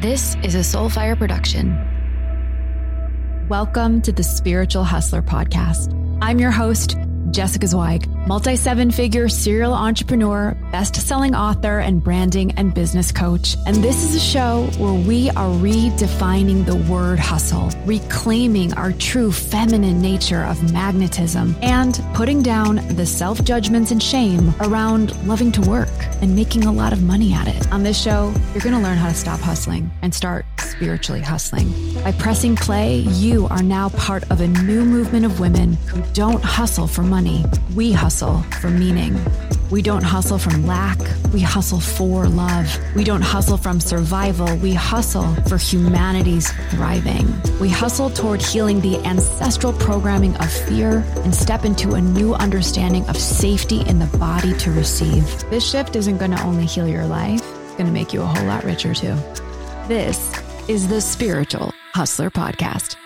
This 0.00 0.34
is 0.42 0.54
a 0.54 0.60
Soulfire 0.60 1.14
production. 1.14 1.76
Welcome 3.50 4.00
to 4.00 4.10
the 4.10 4.22
Spiritual 4.22 4.82
Hustler 4.82 5.20
Podcast. 5.20 5.92
I'm 6.22 6.38
your 6.38 6.50
host, 6.50 6.96
Jessica 7.32 7.66
Zweig, 7.66 8.08
multi 8.26 8.56
seven 8.56 8.90
figure 8.90 9.28
serial 9.28 9.72
entrepreneur, 9.72 10.56
best 10.70 10.96
selling 10.96 11.34
author, 11.34 11.78
and 11.78 12.02
branding 12.02 12.52
and 12.52 12.74
business 12.74 13.12
coach. 13.12 13.56
And 13.66 13.76
this 13.76 14.04
is 14.04 14.14
a 14.14 14.20
show 14.20 14.68
where 14.78 14.92
we 14.92 15.30
are 15.30 15.48
redefining 15.48 16.66
the 16.66 16.76
word 16.76 17.18
hustle, 17.18 17.70
reclaiming 17.86 18.74
our 18.74 18.92
true 18.92 19.32
feminine 19.32 20.00
nature 20.00 20.44
of 20.44 20.72
magnetism, 20.72 21.56
and 21.62 22.02
putting 22.14 22.42
down 22.42 22.76
the 22.96 23.06
self 23.06 23.42
judgments 23.42 23.90
and 23.90 24.02
shame 24.02 24.54
around 24.60 25.16
loving 25.26 25.52
to 25.52 25.60
work 25.62 25.88
and 26.20 26.36
making 26.36 26.64
a 26.64 26.72
lot 26.72 26.92
of 26.92 27.02
money 27.02 27.32
at 27.32 27.48
it. 27.48 27.72
On 27.72 27.82
this 27.82 28.00
show, 28.00 28.32
you're 28.52 28.62
going 28.62 28.74
to 28.74 28.80
learn 28.80 28.98
how 28.98 29.08
to 29.08 29.14
stop 29.14 29.40
hustling 29.40 29.90
and 30.02 30.14
start 30.14 30.44
spiritually 30.58 31.20
hustling. 31.20 31.72
By 32.02 32.12
pressing 32.12 32.56
play, 32.56 32.98
you 32.98 33.46
are 33.48 33.62
now 33.62 33.88
part 33.90 34.30
of 34.30 34.40
a 34.40 34.46
new 34.46 34.84
movement 34.84 35.24
of 35.24 35.40
women 35.40 35.74
who 35.88 36.02
don't 36.12 36.42
hustle 36.42 36.86
for 36.86 37.02
money. 37.02 37.44
We 37.74 37.92
hustle 37.92 38.09
for 38.10 38.70
meaning. 38.70 39.18
We 39.70 39.82
don't 39.82 40.02
hustle 40.02 40.38
from 40.38 40.66
lack. 40.66 40.98
We 41.32 41.40
hustle 41.40 41.78
for 41.78 42.28
love. 42.28 42.76
We 42.96 43.04
don't 43.04 43.22
hustle 43.22 43.56
from 43.56 43.78
survival. 43.78 44.56
We 44.56 44.74
hustle 44.74 45.32
for 45.48 45.56
humanity's 45.56 46.50
thriving. 46.70 47.32
We 47.60 47.68
hustle 47.68 48.10
toward 48.10 48.42
healing 48.42 48.80
the 48.80 48.96
ancestral 49.06 49.72
programming 49.74 50.36
of 50.38 50.52
fear 50.52 51.04
and 51.18 51.32
step 51.32 51.64
into 51.64 51.94
a 51.94 52.00
new 52.00 52.34
understanding 52.34 53.08
of 53.08 53.16
safety 53.16 53.82
in 53.82 54.00
the 54.00 54.18
body 54.18 54.54
to 54.54 54.72
receive. 54.72 55.24
This 55.50 55.68
shift 55.68 55.94
isn't 55.94 56.18
going 56.18 56.32
to 56.32 56.42
only 56.42 56.66
heal 56.66 56.88
your 56.88 57.06
life, 57.06 57.40
it's 57.40 57.74
going 57.74 57.86
to 57.86 57.92
make 57.92 58.12
you 58.12 58.22
a 58.22 58.26
whole 58.26 58.46
lot 58.46 58.64
richer 58.64 58.92
too. 58.92 59.14
This 59.86 60.32
is 60.68 60.88
the 60.88 61.00
Spiritual 61.00 61.72
Hustler 61.94 62.30
Podcast. 62.30 62.96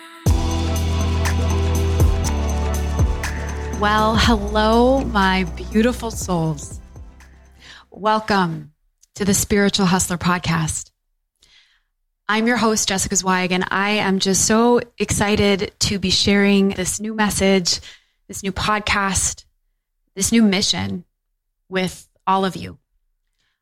Well, 3.79 4.15
hello, 4.15 5.01
my 5.03 5.43
beautiful 5.43 6.09
souls. 6.09 6.79
Welcome 7.91 8.71
to 9.15 9.25
the 9.25 9.33
Spiritual 9.33 9.85
Hustler 9.85 10.17
Podcast. 10.17 10.91
I'm 12.29 12.47
your 12.47 12.55
host, 12.55 12.87
Jessica 12.87 13.17
Zweig, 13.17 13.51
and 13.51 13.65
I 13.69 13.89
am 13.91 14.19
just 14.19 14.47
so 14.47 14.79
excited 14.97 15.73
to 15.79 15.99
be 15.99 16.09
sharing 16.09 16.69
this 16.69 17.01
new 17.01 17.13
message, 17.13 17.81
this 18.29 18.43
new 18.43 18.53
podcast, 18.53 19.43
this 20.15 20.31
new 20.31 20.41
mission 20.41 21.03
with 21.67 22.07
all 22.25 22.45
of 22.45 22.55
you. 22.55 22.79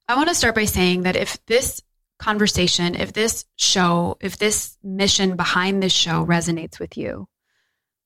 I 0.08 0.16
want 0.16 0.30
to 0.30 0.36
start 0.36 0.53
by 0.53 0.66
saying 0.66 1.03
that 1.03 1.16
if 1.16 1.44
this 1.47 1.81
conversation, 2.19 2.94
if 2.94 3.14
this 3.14 3.45
show, 3.56 4.17
if 4.22 4.38
this 4.38 4.78
mission 4.84 5.36
behind 5.38 5.81
this 5.81 5.91
show 5.91 6.23
resonates 6.23 6.80
with 6.80 6.97
you, 6.97 7.28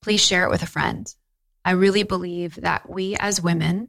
please 0.00 0.24
share 0.24 0.44
it 0.44 0.50
with 0.50 0.62
a 0.62 0.66
friend. 0.66 1.14
I 1.68 1.72
really 1.72 2.02
believe 2.02 2.54
that 2.62 2.88
we 2.88 3.14
as 3.16 3.42
women 3.42 3.88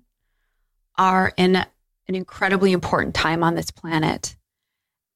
are 0.98 1.32
in 1.38 1.56
an 1.56 1.66
incredibly 2.10 2.74
important 2.74 3.16
time 3.16 3.42
on 3.42 3.56
this 3.56 3.72
planet. 3.72 4.36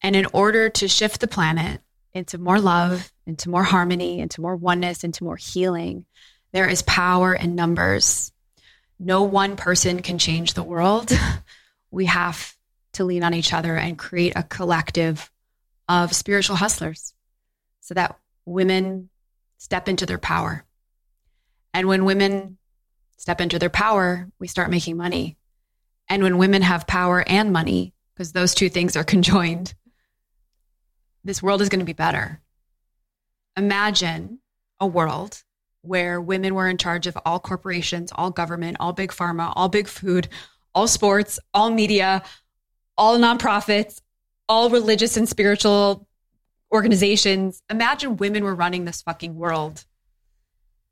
And 0.01 0.15
in 0.15 0.27
order 0.27 0.69
to 0.69 0.87
shift 0.87 1.19
the 1.19 1.27
planet 1.27 1.81
into 2.13 2.37
more 2.37 2.61
love, 2.61 3.11
into 3.25 3.49
more 3.49 3.65
harmony, 3.65 4.19
into 4.19 4.39
more 4.39 4.55
oneness, 4.55 5.03
into 5.03 5.25
more 5.25 5.35
healing, 5.35 6.05
there 6.53 6.69
is 6.69 6.83
power 6.83 7.33
in 7.33 7.55
numbers. 7.55 8.31
No 8.97 9.23
one 9.23 9.57
person 9.57 10.01
can 10.01 10.17
change 10.17 10.53
the 10.53 10.63
world. 10.63 11.11
We 11.91 12.05
have 12.05 12.55
to 12.93 13.03
lean 13.03 13.23
on 13.23 13.33
each 13.33 13.53
other 13.53 13.75
and 13.75 13.99
create 13.99 14.33
a 14.37 14.41
collective 14.41 15.29
of 15.89 16.15
spiritual 16.15 16.55
hustlers 16.55 17.13
so 17.81 17.93
that 17.93 18.17
women 18.45 19.09
step 19.57 19.89
into 19.89 20.05
their 20.05 20.17
power. 20.17 20.65
And 21.73 21.87
when 21.87 22.05
women 22.05 22.57
step 23.17 23.41
into 23.41 23.59
their 23.59 23.69
power, 23.69 24.29
we 24.39 24.47
start 24.47 24.69
making 24.69 24.97
money. 24.97 25.37
And 26.09 26.23
when 26.23 26.37
women 26.37 26.61
have 26.61 26.87
power 26.87 27.23
and 27.27 27.51
money, 27.51 27.93
because 28.13 28.31
those 28.33 28.53
two 28.53 28.69
things 28.69 28.95
are 28.95 29.03
conjoined, 29.15 29.73
this 31.23 31.41
world 31.41 31.61
is 31.61 31.69
going 31.69 31.79
to 31.79 31.85
be 31.85 31.93
better. 31.93 32.41
Imagine 33.55 34.39
a 34.79 34.87
world 34.87 35.43
where 35.81 36.19
women 36.19 36.55
were 36.55 36.67
in 36.67 36.77
charge 36.77 37.07
of 37.07 37.17
all 37.25 37.39
corporations, 37.39 38.11
all 38.13 38.31
government, 38.31 38.77
all 38.79 38.93
big 38.93 39.11
pharma, 39.11 39.53
all 39.55 39.69
big 39.69 39.87
food, 39.87 40.27
all 40.73 40.87
sports, 40.87 41.39
all 41.53 41.69
media, 41.69 42.23
all 42.97 43.17
nonprofits, 43.17 44.01
all 44.49 44.69
religious 44.69 45.17
and 45.17 45.27
spiritual 45.27 46.07
organizations. 46.73 47.61
Imagine 47.69 48.17
women 48.17 48.43
were 48.43 48.55
running 48.55 48.85
this 48.85 49.01
fucking 49.01 49.35
world. 49.35 49.85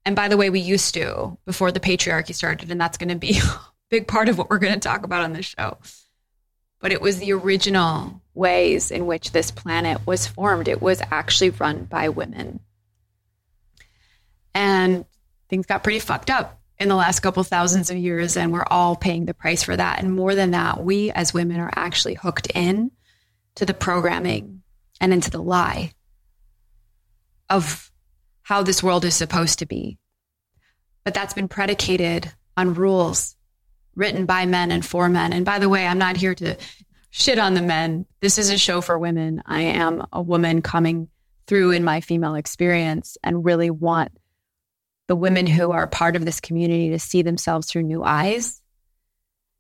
And 0.05 0.15
by 0.15 0.27
the 0.27 0.37
way, 0.37 0.49
we 0.49 0.59
used 0.59 0.93
to 0.95 1.37
before 1.45 1.71
the 1.71 1.79
patriarchy 1.79 2.33
started, 2.33 2.71
and 2.71 2.81
that's 2.81 2.97
going 2.97 3.09
to 3.09 3.15
be 3.15 3.39
a 3.43 3.59
big 3.89 4.07
part 4.07 4.29
of 4.29 4.37
what 4.37 4.49
we're 4.49 4.59
going 4.59 4.73
to 4.73 4.79
talk 4.79 5.03
about 5.03 5.23
on 5.23 5.33
this 5.33 5.45
show. 5.45 5.77
But 6.79 6.91
it 6.91 7.01
was 7.01 7.19
the 7.19 7.33
original 7.33 8.21
ways 8.33 8.89
in 8.89 9.05
which 9.05 9.31
this 9.31 9.51
planet 9.51 10.07
was 10.07 10.25
formed. 10.25 10.67
It 10.67 10.81
was 10.81 11.01
actually 11.11 11.51
run 11.51 11.85
by 11.85 12.09
women. 12.09 12.61
And 14.55 15.05
things 15.49 15.67
got 15.67 15.83
pretty 15.83 15.99
fucked 15.99 16.31
up 16.31 16.59
in 16.79 16.89
the 16.89 16.95
last 16.95 17.19
couple 17.19 17.43
thousands 17.43 17.91
of 17.91 17.97
years, 17.97 18.35
and 18.35 18.51
we're 18.51 18.65
all 18.65 18.95
paying 18.95 19.25
the 19.25 19.35
price 19.35 19.61
for 19.61 19.77
that. 19.77 19.99
And 19.99 20.15
more 20.15 20.33
than 20.33 20.51
that, 20.51 20.83
we 20.83 21.11
as 21.11 21.33
women 21.33 21.59
are 21.59 21.71
actually 21.75 22.15
hooked 22.15 22.47
in 22.55 22.89
to 23.55 23.65
the 23.65 23.73
programming 23.75 24.63
and 24.99 25.13
into 25.13 25.29
the 25.29 25.41
lie 25.41 25.91
of 27.51 27.90
how 28.43 28.63
this 28.63 28.83
world 28.83 29.05
is 29.05 29.15
supposed 29.15 29.59
to 29.59 29.65
be. 29.65 29.97
But 31.03 31.13
that's 31.13 31.33
been 31.33 31.47
predicated 31.47 32.31
on 32.57 32.73
rules 32.73 33.35
written 33.95 34.25
by 34.25 34.45
men 34.45 34.71
and 34.71 34.85
for 34.85 35.09
men. 35.09 35.33
And 35.33 35.45
by 35.45 35.59
the 35.59 35.69
way, 35.69 35.85
I'm 35.85 35.97
not 35.97 36.17
here 36.17 36.35
to 36.35 36.55
shit 37.09 37.39
on 37.39 37.53
the 37.53 37.61
men. 37.61 38.05
This 38.21 38.37
is 38.37 38.49
a 38.49 38.57
show 38.57 38.81
for 38.81 38.97
women. 38.97 39.41
I 39.45 39.61
am 39.61 40.05
a 40.13 40.21
woman 40.21 40.61
coming 40.61 41.09
through 41.47 41.71
in 41.71 41.83
my 41.83 42.01
female 42.01 42.35
experience 42.35 43.17
and 43.23 43.43
really 43.43 43.69
want 43.69 44.11
the 45.07 45.15
women 45.15 45.45
who 45.45 45.71
are 45.71 45.87
part 45.87 46.15
of 46.15 46.23
this 46.23 46.39
community 46.39 46.91
to 46.91 46.99
see 46.99 47.21
themselves 47.21 47.67
through 47.67 47.83
new 47.83 48.03
eyes, 48.03 48.61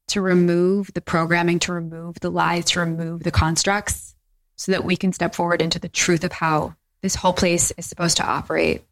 to 0.07 0.21
remove 0.21 0.91
the 0.93 1.01
programming, 1.01 1.59
to 1.59 1.73
remove 1.73 2.19
the 2.21 2.31
lies, 2.31 2.65
to 2.65 2.79
remove 2.79 3.23
the 3.23 3.31
constructs, 3.31 4.15
so 4.55 4.71
that 4.71 4.85
we 4.85 4.95
can 4.95 5.11
step 5.11 5.35
forward 5.35 5.61
into 5.61 5.79
the 5.79 5.89
truth 5.89 6.23
of 6.23 6.31
how 6.31 6.75
this 7.01 7.15
whole 7.15 7.33
place 7.33 7.71
is 7.77 7.85
supposed 7.85 8.17
to 8.17 8.25
operate. 8.25 8.83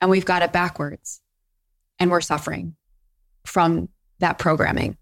And 0.00 0.10
we've 0.10 0.24
got 0.24 0.42
it 0.42 0.52
backwards, 0.52 1.22
and 1.98 2.10
we're 2.10 2.20
suffering 2.20 2.76
from 3.44 3.88
that 4.18 4.38
programming. 4.38 4.96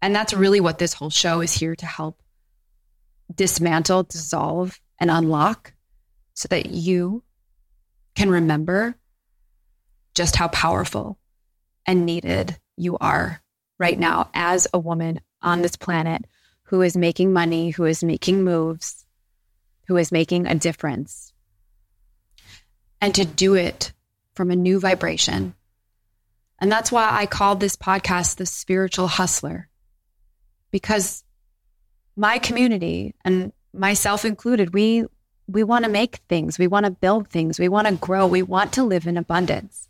And 0.00 0.14
that's 0.14 0.34
really 0.34 0.60
what 0.60 0.78
this 0.78 0.92
whole 0.92 1.10
show 1.10 1.40
is 1.40 1.52
here 1.52 1.74
to 1.76 1.86
help 1.86 2.22
dismantle, 3.34 4.04
dissolve, 4.04 4.78
and 5.00 5.10
unlock 5.10 5.72
so 6.34 6.46
that 6.48 6.66
you 6.66 7.22
can 8.14 8.30
remember 8.30 8.94
just 10.14 10.36
how 10.36 10.48
powerful 10.48 11.18
and 11.86 12.06
needed 12.06 12.56
you 12.76 12.96
are 12.98 13.42
right 13.78 13.98
now 13.98 14.30
as 14.34 14.68
a 14.72 14.78
woman 14.78 15.20
on 15.42 15.62
this 15.62 15.76
planet 15.76 16.24
who 16.64 16.82
is 16.82 16.96
making 16.96 17.32
money, 17.32 17.70
who 17.70 17.84
is 17.84 18.04
making 18.04 18.44
moves, 18.44 19.03
who 19.86 19.96
is 19.96 20.12
making 20.12 20.46
a 20.46 20.54
difference. 20.54 21.32
And 23.00 23.14
to 23.14 23.24
do 23.24 23.54
it 23.54 23.92
from 24.34 24.50
a 24.50 24.56
new 24.56 24.80
vibration. 24.80 25.54
And 26.58 26.72
that's 26.72 26.90
why 26.90 27.08
I 27.10 27.26
called 27.26 27.60
this 27.60 27.76
podcast 27.76 28.36
the 28.36 28.46
spiritual 28.46 29.08
hustler, 29.08 29.68
because 30.70 31.24
my 32.16 32.38
community 32.38 33.14
and 33.24 33.52
myself 33.72 34.24
included, 34.24 34.72
we 34.72 35.04
we 35.46 35.62
want 35.62 35.84
to 35.84 35.90
make 35.90 36.16
things, 36.28 36.58
we 36.58 36.66
want 36.66 36.86
to 36.86 36.90
build 36.90 37.28
things, 37.28 37.58
we 37.58 37.68
want 37.68 37.86
to 37.86 37.94
grow, 37.94 38.26
we 38.26 38.42
want 38.42 38.72
to 38.74 38.84
live 38.84 39.06
in 39.06 39.18
abundance. 39.18 39.88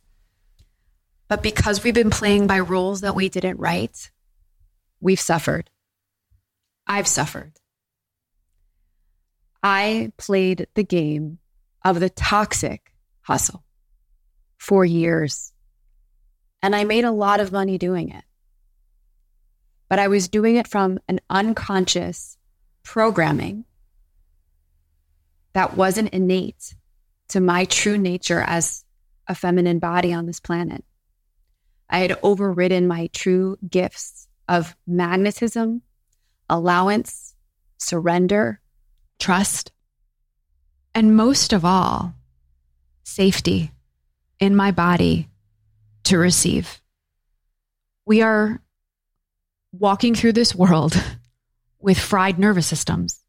But 1.29 1.43
because 1.43 1.85
we've 1.85 1.95
been 1.95 2.11
playing 2.11 2.47
by 2.49 2.57
rules 2.57 3.03
that 3.03 3.15
we 3.15 3.29
didn't 3.29 3.59
write, 3.59 4.11
we've 5.01 5.21
suffered. 5.21 5.71
I've 6.87 7.07
suffered. 7.07 7.53
I 9.65 10.13
played 10.19 10.67
the 10.75 10.85
game 10.85 11.39
of 11.83 11.99
the 11.99 12.11
toxic 12.11 12.93
hustle 13.23 13.65
for 14.59 14.85
years. 14.85 15.55
And 16.63 16.77
I 16.77 16.85
made 16.85 17.05
a 17.05 17.11
lot 17.11 17.41
of 17.41 17.51
money 17.51 17.79
doing 17.79 18.11
it. 18.11 18.25
But 19.89 19.99
I 19.99 20.09
was 20.09 20.29
doing 20.29 20.57
it 20.57 20.69
from 20.69 20.99
an 21.09 21.21
unconscious 21.31 22.37
programming 22.83 23.65
that 25.55 25.79
wasn't 25.79 26.13
innate 26.13 26.75
to 27.29 27.41
my 27.41 27.65
true 27.65 27.97
nature 27.97 28.45
as 28.47 28.85
a 29.29 29.35
feminine 29.35 29.79
body 29.79 30.13
on 30.13 30.27
this 30.27 30.41
planet. 30.41 30.85
I 31.89 32.01
had 32.01 32.19
overridden 32.23 32.87
my 32.87 33.09
true 33.15 33.57
gifts 33.67 34.29
of 34.47 34.77
magnetism, 34.87 35.81
allowance, 36.51 37.35
surrender, 37.79 38.61
trust, 39.25 39.73
And 40.95 41.17
most 41.17 41.55
of 41.55 41.65
all, 41.65 42.15
safety 43.05 43.73
in 44.39 44.55
my 44.55 44.71
body 44.71 45.31
to 46.05 46.19
receive. 46.19 46.83
We 48.05 48.21
are 48.21 48.61
walking 49.73 50.15
through 50.15 50.35
this 50.35 50.55
world 50.55 51.03
with 51.81 51.99
fried 51.99 52.39
nervous 52.39 52.67
systems, 52.67 53.25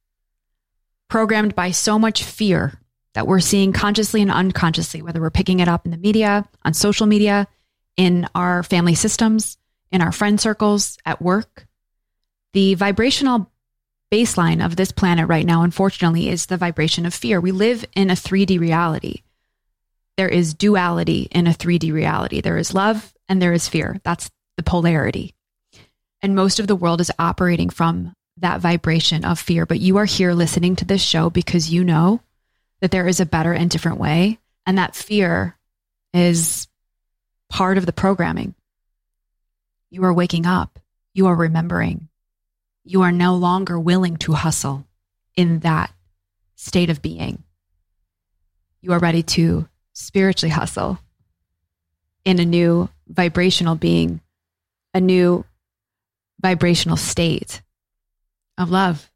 programmed 1.08 1.56
by 1.56 1.72
so 1.72 1.98
much 1.98 2.26
fear 2.26 2.78
that 3.14 3.26
we're 3.26 3.40
seeing 3.40 3.72
consciously 3.72 4.22
and 4.22 4.32
unconsciously, 4.32 5.02
whether 5.02 5.22
we're 5.22 5.30
picking 5.30 5.62
it 5.62 5.70
up 5.70 5.86
in 5.86 5.92
the 5.92 5.98
media, 5.98 6.44
on 6.66 6.74
social 6.74 7.08
media, 7.08 7.48
in 7.96 8.28
our 8.36 8.64
family 8.64 8.96
systems, 8.96 9.58
in 9.94 10.02
our 10.02 10.12
friend 10.12 10.42
circles, 10.42 10.98
at 11.06 11.22
work. 11.22 11.68
The 12.52 12.76
vibrational 12.76 13.50
baseline 14.12 14.64
of 14.64 14.76
this 14.76 14.92
planet 14.92 15.28
right 15.28 15.46
now, 15.46 15.64
unfortunately, 15.64 16.30
is 16.30 16.46
the 16.46 16.58
vibration 16.58 17.06
of 17.06 17.14
fear. 17.14 17.40
We 17.40 17.52
live 17.52 17.86
in 17.96 18.10
a 18.10 18.14
3D 18.14 18.60
reality. 18.60 19.24
There 20.18 20.30
is 20.30 20.54
duality 20.54 21.28
in 21.32 21.48
a 21.48 21.52
3D 21.52 21.92
reality. 21.92 22.42
There 22.42 22.58
is 22.58 22.74
love 22.74 23.14
and 23.28 23.42
there 23.42 23.54
is 23.54 23.68
fear. 23.68 24.00
That's 24.04 24.30
the 24.58 24.64
polarity. 24.64 25.36
And 26.22 26.36
most 26.36 26.60
of 26.60 26.68
the 26.68 26.76
world 26.76 27.02
is 27.02 27.12
operating 27.20 27.70
from 27.70 28.14
that 28.38 28.62
vibration 28.62 29.26
of 29.26 29.40
fear. 29.40 29.66
But 29.66 29.80
you 29.80 29.98
are 29.98 30.06
here 30.06 30.34
listening 30.34 30.76
to 30.78 30.86
this 30.86 31.02
show 31.02 31.30
because 31.30 31.72
you 31.72 31.84
know 31.84 32.22
that 32.80 32.92
there 32.92 33.08
is 33.08 33.20
a 33.20 33.26
better 33.26 33.54
and 33.54 33.70
different 33.70 34.00
way. 34.00 34.40
And 34.66 34.78
that 34.78 34.96
fear 34.96 35.58
is 36.14 36.68
part 37.50 37.78
of 37.78 37.86
the 37.86 37.94
programming. 37.94 38.56
You 39.92 40.04
are 40.06 40.14
waking 40.14 40.46
up, 40.46 40.80
you 41.14 41.28
are 41.28 41.36
remembering, 41.36 42.10
you 42.86 43.02
are 43.02 43.12
no 43.12 43.36
longer 43.36 43.80
willing 43.80 44.16
to 44.18 44.34
hustle 44.34 44.86
in 45.36 45.60
that 45.60 45.92
state 46.56 46.90
of 46.90 47.02
being. 47.02 47.44
You 48.82 48.94
are 48.94 49.00
ready 49.00 49.24
to 49.24 49.68
spiritually 49.94 50.52
hustle 50.52 51.00
in 52.24 52.40
a 52.40 52.46
new 52.46 52.88
vibrational 53.08 53.76
being, 53.76 54.22
a 54.94 55.02
new 55.02 55.44
vibrational 56.40 56.96
state 56.96 57.64
of 58.58 58.70
love. 58.70 59.12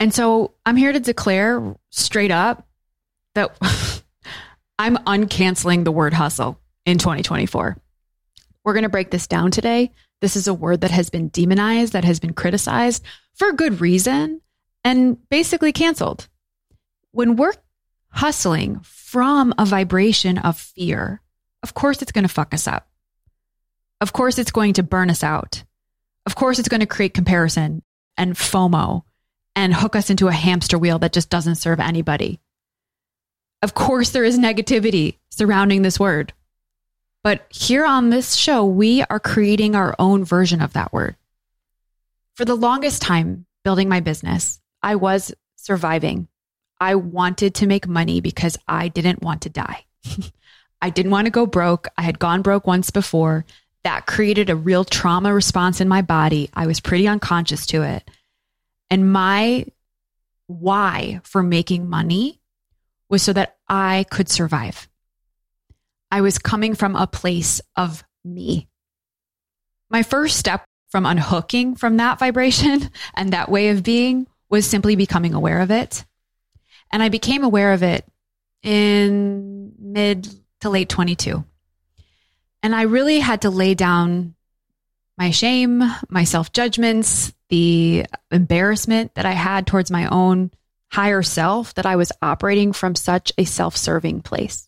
And 0.00 0.12
so 0.12 0.54
I'm 0.66 0.76
here 0.76 0.92
to 0.92 1.00
declare 1.00 1.76
straight 1.90 2.32
up 2.32 2.66
that 3.34 3.56
I'm 4.78 4.96
uncanceling 4.96 5.84
the 5.84 5.92
word 5.92 6.12
hustle 6.12 6.60
in 6.84 6.98
2024. 6.98 7.76
We're 8.64 8.72
going 8.72 8.82
to 8.82 8.88
break 8.88 9.10
this 9.10 9.26
down 9.28 9.50
today. 9.50 9.92
This 10.20 10.36
is 10.36 10.48
a 10.48 10.54
word 10.54 10.80
that 10.80 10.90
has 10.90 11.10
been 11.10 11.28
demonized, 11.28 11.92
that 11.92 12.04
has 12.04 12.18
been 12.18 12.32
criticized 12.32 13.04
for 13.34 13.52
good 13.52 13.80
reason, 13.80 14.40
and 14.84 15.16
basically 15.28 15.72
canceled. 15.72 16.28
When 17.12 17.36
we're 17.36 17.54
hustling 18.10 18.80
from 18.82 19.54
a 19.58 19.64
vibration 19.64 20.38
of 20.38 20.58
fear, 20.58 21.20
of 21.62 21.74
course 21.74 22.02
it's 22.02 22.12
going 22.12 22.26
to 22.26 22.32
fuck 22.32 22.52
us 22.52 22.66
up. 22.66 22.88
Of 24.00 24.12
course 24.12 24.38
it's 24.38 24.50
going 24.50 24.74
to 24.74 24.82
burn 24.82 25.10
us 25.10 25.22
out. 25.22 25.64
Of 26.26 26.34
course 26.34 26.58
it's 26.58 26.68
going 26.68 26.80
to 26.80 26.86
create 26.86 27.14
comparison 27.14 27.82
and 28.16 28.34
FOMO 28.34 29.02
and 29.56 29.74
hook 29.74 29.96
us 29.96 30.10
into 30.10 30.28
a 30.28 30.32
hamster 30.32 30.78
wheel 30.78 30.98
that 31.00 31.12
just 31.12 31.30
doesn't 31.30 31.56
serve 31.56 31.80
anybody. 31.80 32.40
Of 33.62 33.74
course 33.74 34.10
there 34.10 34.24
is 34.24 34.38
negativity 34.38 35.18
surrounding 35.30 35.82
this 35.82 35.98
word. 35.98 36.32
But 37.24 37.46
here 37.50 37.84
on 37.84 38.10
this 38.10 38.34
show, 38.34 38.64
we 38.64 39.02
are 39.02 39.20
creating 39.20 39.74
our 39.74 39.94
own 39.98 40.24
version 40.24 40.60
of 40.60 40.72
that 40.74 40.92
word. 40.92 41.16
For 42.34 42.44
the 42.44 42.54
longest 42.54 43.02
time 43.02 43.46
building 43.64 43.88
my 43.88 44.00
business, 44.00 44.60
I 44.82 44.94
was 44.94 45.34
surviving. 45.56 46.28
I 46.80 46.94
wanted 46.94 47.56
to 47.56 47.66
make 47.66 47.88
money 47.88 48.20
because 48.20 48.56
I 48.68 48.88
didn't 48.88 49.22
want 49.22 49.42
to 49.42 49.50
die. 49.50 49.84
I 50.80 50.90
didn't 50.90 51.10
want 51.10 51.26
to 51.26 51.32
go 51.32 51.46
broke. 51.46 51.88
I 51.96 52.02
had 52.02 52.18
gone 52.20 52.42
broke 52.42 52.66
once 52.66 52.90
before. 52.90 53.44
That 53.82 54.06
created 54.06 54.50
a 54.50 54.56
real 54.56 54.84
trauma 54.84 55.34
response 55.34 55.80
in 55.80 55.88
my 55.88 56.02
body. 56.02 56.50
I 56.54 56.66
was 56.66 56.80
pretty 56.80 57.08
unconscious 57.08 57.66
to 57.66 57.82
it. 57.82 58.08
And 58.90 59.12
my 59.12 59.66
why 60.46 61.20
for 61.24 61.42
making 61.42 61.88
money 61.88 62.40
was 63.08 63.22
so 63.22 63.32
that 63.32 63.56
I 63.68 64.06
could 64.10 64.28
survive. 64.28 64.87
I 66.10 66.20
was 66.20 66.38
coming 66.38 66.74
from 66.74 66.96
a 66.96 67.06
place 67.06 67.60
of 67.76 68.02
me. 68.24 68.68
My 69.90 70.02
first 70.02 70.38
step 70.38 70.64
from 70.90 71.06
unhooking 71.06 71.74
from 71.74 71.98
that 71.98 72.18
vibration 72.18 72.90
and 73.14 73.32
that 73.32 73.50
way 73.50 73.68
of 73.68 73.82
being 73.82 74.26
was 74.48 74.66
simply 74.66 74.96
becoming 74.96 75.34
aware 75.34 75.60
of 75.60 75.70
it. 75.70 76.04
And 76.90 77.02
I 77.02 77.10
became 77.10 77.44
aware 77.44 77.72
of 77.72 77.82
it 77.82 78.06
in 78.62 79.72
mid 79.78 80.28
to 80.60 80.70
late 80.70 80.88
22. 80.88 81.44
And 82.62 82.74
I 82.74 82.82
really 82.82 83.20
had 83.20 83.42
to 83.42 83.50
lay 83.50 83.74
down 83.74 84.34
my 85.16 85.30
shame, 85.30 85.82
my 86.08 86.24
self 86.24 86.52
judgments, 86.52 87.32
the 87.50 88.06
embarrassment 88.30 89.14
that 89.14 89.26
I 89.26 89.32
had 89.32 89.66
towards 89.66 89.90
my 89.90 90.06
own 90.06 90.50
higher 90.90 91.22
self, 91.22 91.74
that 91.74 91.86
I 91.86 91.96
was 91.96 92.12
operating 92.22 92.72
from 92.72 92.94
such 92.94 93.32
a 93.36 93.44
self 93.44 93.76
serving 93.76 94.22
place. 94.22 94.67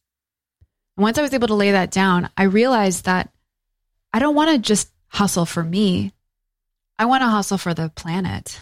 And 1.00 1.04
once 1.04 1.16
I 1.16 1.22
was 1.22 1.32
able 1.32 1.48
to 1.48 1.54
lay 1.54 1.70
that 1.70 1.90
down, 1.90 2.28
I 2.36 2.42
realized 2.42 3.06
that 3.06 3.32
I 4.12 4.18
don't 4.18 4.34
want 4.34 4.50
to 4.50 4.58
just 4.58 4.92
hustle 5.08 5.46
for 5.46 5.64
me. 5.64 6.12
I 6.98 7.06
want 7.06 7.22
to 7.22 7.26
hustle 7.26 7.56
for 7.56 7.72
the 7.72 7.88
planet. 7.88 8.60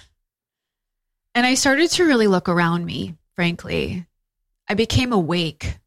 And 1.34 1.44
I 1.44 1.54
started 1.54 1.90
to 1.90 2.04
really 2.04 2.28
look 2.28 2.48
around 2.48 2.84
me, 2.84 3.16
frankly. 3.34 4.06
I 4.68 4.74
became 4.74 5.12
awake 5.12 5.80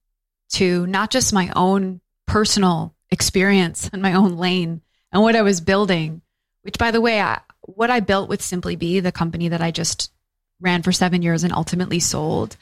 to 0.55 0.85
not 0.87 1.09
just 1.09 1.31
my 1.31 1.53
own 1.55 2.01
personal 2.27 2.93
experience 3.09 3.89
and 3.93 4.01
my 4.01 4.15
own 4.15 4.35
lane 4.35 4.81
and 5.13 5.21
what 5.21 5.37
I 5.37 5.43
was 5.43 5.61
building, 5.61 6.21
which, 6.63 6.77
by 6.77 6.91
the 6.91 6.99
way, 6.99 7.21
I, 7.21 7.39
what 7.61 7.89
I 7.89 8.01
built 8.01 8.27
with 8.27 8.41
Simply 8.41 8.75
Be, 8.75 8.99
the 8.99 9.13
company 9.13 9.47
that 9.47 9.61
I 9.61 9.71
just 9.71 10.11
ran 10.59 10.81
for 10.81 10.91
seven 10.91 11.21
years 11.21 11.45
and 11.45 11.53
ultimately 11.53 12.01
sold, 12.01 12.57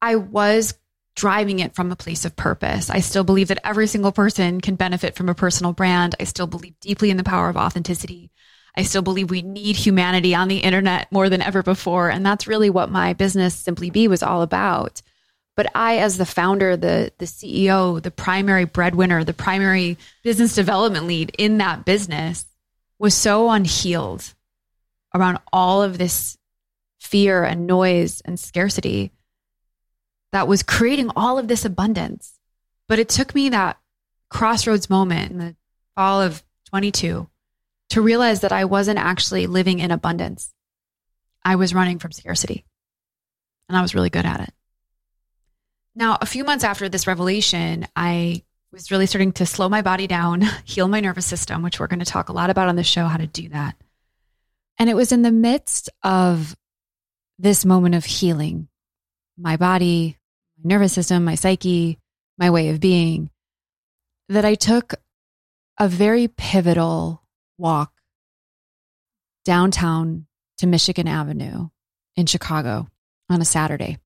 I 0.00 0.16
was 0.16 0.72
driving 1.14 1.58
it 1.58 1.74
from 1.74 1.92
a 1.92 1.96
place 1.96 2.24
of 2.24 2.36
purpose. 2.36 2.88
I 2.90 3.00
still 3.00 3.24
believe 3.24 3.48
that 3.48 3.60
every 3.64 3.86
single 3.86 4.12
person 4.12 4.60
can 4.60 4.76
benefit 4.76 5.14
from 5.14 5.28
a 5.28 5.34
personal 5.34 5.72
brand. 5.72 6.14
I 6.18 6.24
still 6.24 6.46
believe 6.46 6.78
deeply 6.80 7.10
in 7.10 7.16
the 7.16 7.24
power 7.24 7.48
of 7.48 7.56
authenticity. 7.56 8.30
I 8.76 8.82
still 8.84 9.02
believe 9.02 9.30
we 9.30 9.42
need 9.42 9.76
humanity 9.76 10.34
on 10.34 10.48
the 10.48 10.58
internet 10.58 11.12
more 11.12 11.28
than 11.28 11.42
ever 11.42 11.62
before. 11.62 12.08
And 12.08 12.24
that's 12.24 12.46
really 12.46 12.70
what 12.70 12.90
my 12.90 13.12
business 13.12 13.54
Simply 13.54 13.90
Be 13.90 14.08
was 14.08 14.22
all 14.22 14.40
about. 14.40 15.02
But 15.54 15.66
I, 15.74 15.98
as 15.98 16.16
the 16.16 16.24
founder, 16.24 16.78
the, 16.78 17.12
the 17.18 17.26
CEO, 17.26 18.02
the 18.02 18.10
primary 18.10 18.64
breadwinner, 18.64 19.22
the 19.22 19.34
primary 19.34 19.98
business 20.22 20.54
development 20.54 21.06
lead 21.06 21.34
in 21.36 21.58
that 21.58 21.84
business, 21.84 22.46
was 22.98 23.14
so 23.14 23.50
unhealed 23.50 24.32
around 25.14 25.38
all 25.52 25.82
of 25.82 25.98
this 25.98 26.38
fear 26.98 27.44
and 27.44 27.66
noise 27.66 28.22
and 28.24 28.40
scarcity 28.40 29.10
that 30.32 30.48
was 30.48 30.62
creating 30.62 31.10
all 31.14 31.38
of 31.38 31.48
this 31.48 31.64
abundance. 31.64 32.38
But 32.88 32.98
it 32.98 33.08
took 33.08 33.34
me 33.34 33.50
that 33.50 33.78
crossroads 34.28 34.90
moment 34.90 35.30
in 35.30 35.38
the 35.38 35.56
fall 35.94 36.20
of 36.20 36.42
22 36.70 37.28
to 37.90 38.00
realize 38.00 38.40
that 38.40 38.52
I 38.52 38.64
wasn't 38.64 38.98
actually 38.98 39.46
living 39.46 39.78
in 39.78 39.90
abundance. 39.90 40.52
I 41.44 41.56
was 41.56 41.74
running 41.74 41.98
from 41.98 42.12
scarcity, 42.12 42.64
and 43.68 43.76
I 43.76 43.82
was 43.82 43.94
really 43.94 44.10
good 44.10 44.24
at 44.24 44.40
it. 44.40 44.54
Now, 45.94 46.16
a 46.20 46.26
few 46.26 46.44
months 46.44 46.64
after 46.64 46.88
this 46.88 47.06
revelation, 47.06 47.86
I 47.94 48.44
was 48.72 48.90
really 48.90 49.06
starting 49.06 49.32
to 49.32 49.44
slow 49.44 49.68
my 49.68 49.82
body 49.82 50.06
down, 50.06 50.40
heal 50.64 50.88
my 50.88 51.00
nervous 51.00 51.26
system, 51.26 51.62
which 51.62 51.78
we're 51.78 51.88
going 51.88 51.98
to 51.98 52.06
talk 52.06 52.30
a 52.30 52.32
lot 52.32 52.48
about 52.48 52.68
on 52.68 52.76
the 52.76 52.84
show, 52.84 53.04
how 53.06 53.18
to 53.18 53.26
do 53.26 53.48
that. 53.50 53.76
And 54.78 54.88
it 54.88 54.96
was 54.96 55.12
in 55.12 55.22
the 55.22 55.30
midst 55.30 55.90
of 56.02 56.56
this 57.38 57.64
moment 57.64 57.94
of 57.94 58.04
healing 58.04 58.68
my 59.36 59.56
body, 59.56 60.18
nervous 60.64 60.92
system, 60.92 61.24
my 61.24 61.34
psyche, 61.34 61.98
my 62.38 62.50
way 62.50 62.70
of 62.70 62.80
being, 62.80 63.30
that 64.28 64.44
I 64.44 64.54
took 64.54 64.94
a 65.78 65.88
very 65.88 66.28
pivotal 66.28 67.22
walk 67.58 67.92
downtown 69.44 70.26
to 70.58 70.66
Michigan 70.66 71.08
Avenue 71.08 71.68
in 72.16 72.26
Chicago 72.26 72.88
on 73.28 73.40
a 73.40 73.44
Saturday. 73.44 73.98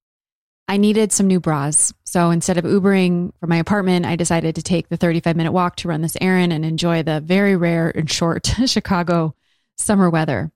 I 0.68 0.78
needed 0.78 1.12
some 1.12 1.26
new 1.26 1.38
bras. 1.38 1.92
So 2.04 2.30
instead 2.30 2.58
of 2.58 2.64
Ubering 2.64 3.32
from 3.38 3.50
my 3.50 3.58
apartment, 3.58 4.04
I 4.04 4.16
decided 4.16 4.56
to 4.56 4.62
take 4.62 4.88
the 4.88 4.96
35 4.96 5.36
minute 5.36 5.52
walk 5.52 5.76
to 5.76 5.88
run 5.88 6.02
this 6.02 6.16
errand 6.20 6.52
and 6.52 6.64
enjoy 6.64 7.02
the 7.02 7.20
very 7.20 7.56
rare 7.56 7.90
and 7.90 8.10
short 8.10 8.46
Chicago 8.66 9.34
summer 9.76 10.10
weather. 10.10 10.50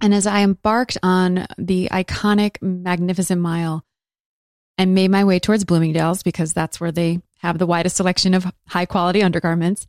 And 0.00 0.14
as 0.14 0.26
I 0.26 0.42
embarked 0.42 0.98
on 1.02 1.46
the 1.58 1.88
iconic, 1.90 2.60
magnificent 2.60 3.40
mile, 3.40 3.84
and 4.78 4.94
made 4.94 5.10
my 5.10 5.24
way 5.24 5.38
towards 5.38 5.64
Bloomingdale's 5.64 6.22
because 6.22 6.52
that's 6.52 6.80
where 6.80 6.92
they 6.92 7.20
have 7.38 7.58
the 7.58 7.66
widest 7.66 7.96
selection 7.96 8.34
of 8.34 8.46
high 8.68 8.86
quality 8.86 9.22
undergarments. 9.22 9.86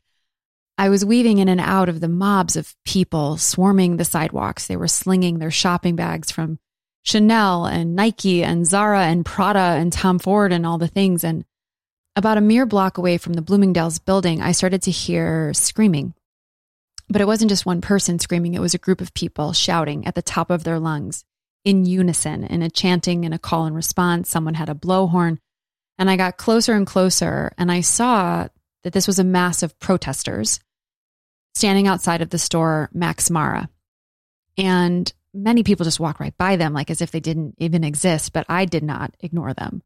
I 0.77 0.89
was 0.89 1.05
weaving 1.05 1.37
in 1.37 1.49
and 1.49 1.61
out 1.61 1.87
of 1.87 1.99
the 1.99 2.07
mobs 2.07 2.55
of 2.55 2.75
people 2.83 3.37
swarming 3.37 3.97
the 3.97 4.05
sidewalks. 4.05 4.67
They 4.67 4.75
were 4.75 4.87
slinging 4.87 5.37
their 5.37 5.51
shopping 5.51 5.95
bags 5.95 6.31
from 6.31 6.57
Chanel 7.03 7.65
and 7.65 7.95
Nike 7.95 8.43
and 8.43 8.65
Zara 8.65 9.03
and 9.03 9.25
Prada 9.25 9.59
and 9.59 9.93
Tom 9.93 10.17
Ford 10.17 10.51
and 10.51 10.65
all 10.65 10.79
the 10.79 10.87
things. 10.87 11.23
And 11.23 11.45
about 12.15 12.37
a 12.37 12.41
mere 12.41 12.65
block 12.65 12.97
away 12.97 13.17
from 13.17 13.33
the 13.33 13.41
Bloomingdale's 13.41 13.99
building, 13.99 14.41
I 14.41 14.51
started 14.51 14.81
to 14.83 14.91
hear 14.91 15.53
screaming. 15.53 16.15
But 17.07 17.21
it 17.21 17.27
wasn't 17.27 17.49
just 17.49 17.65
one 17.65 17.81
person 17.81 18.17
screaming, 18.17 18.55
it 18.55 18.61
was 18.61 18.73
a 18.73 18.79
group 18.79 18.99
of 18.99 19.13
people 19.13 19.53
shouting 19.53 20.07
at 20.07 20.15
the 20.15 20.21
top 20.21 20.49
of 20.49 20.63
their 20.63 20.79
lungs 20.79 21.23
in 21.65 21.85
unison 21.85 22.43
in 22.43 22.61
a 22.61 22.69
chanting 22.69 23.25
and 23.25 23.33
a 23.33 23.39
call 23.39 23.65
and 23.65 23.75
response. 23.75 24.29
Someone 24.29 24.53
had 24.53 24.69
a 24.69 24.75
blowhorn. 24.75 25.37
And 25.97 26.09
I 26.09 26.17
got 26.17 26.37
closer 26.37 26.73
and 26.73 26.87
closer, 26.87 27.53
and 27.57 27.71
I 27.71 27.81
saw 27.81 28.47
that 28.83 28.93
this 28.93 29.05
was 29.05 29.19
a 29.19 29.23
mass 29.23 29.61
of 29.61 29.77
protesters 29.79 30.59
standing 31.53 31.87
outside 31.87 32.21
of 32.21 32.29
the 32.29 32.39
store 32.39 32.89
Max 32.93 33.29
Mara. 33.29 33.69
And 34.57 35.11
many 35.33 35.63
people 35.63 35.83
just 35.83 35.99
walk 35.99 36.19
right 36.19 36.35
by 36.37 36.55
them, 36.55 36.73
like 36.73 36.89
as 36.89 37.01
if 37.01 37.11
they 37.11 37.19
didn't 37.19 37.55
even 37.59 37.83
exist, 37.83 38.33
but 38.33 38.45
I 38.49 38.65
did 38.65 38.83
not 38.83 39.15
ignore 39.19 39.53
them. 39.53 39.83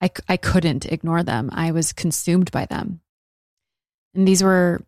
I, 0.00 0.10
I 0.28 0.36
couldn't 0.36 0.86
ignore 0.86 1.22
them. 1.22 1.50
I 1.52 1.72
was 1.72 1.92
consumed 1.92 2.50
by 2.50 2.66
them. 2.66 3.00
And 4.14 4.26
these 4.26 4.42
were 4.42 4.80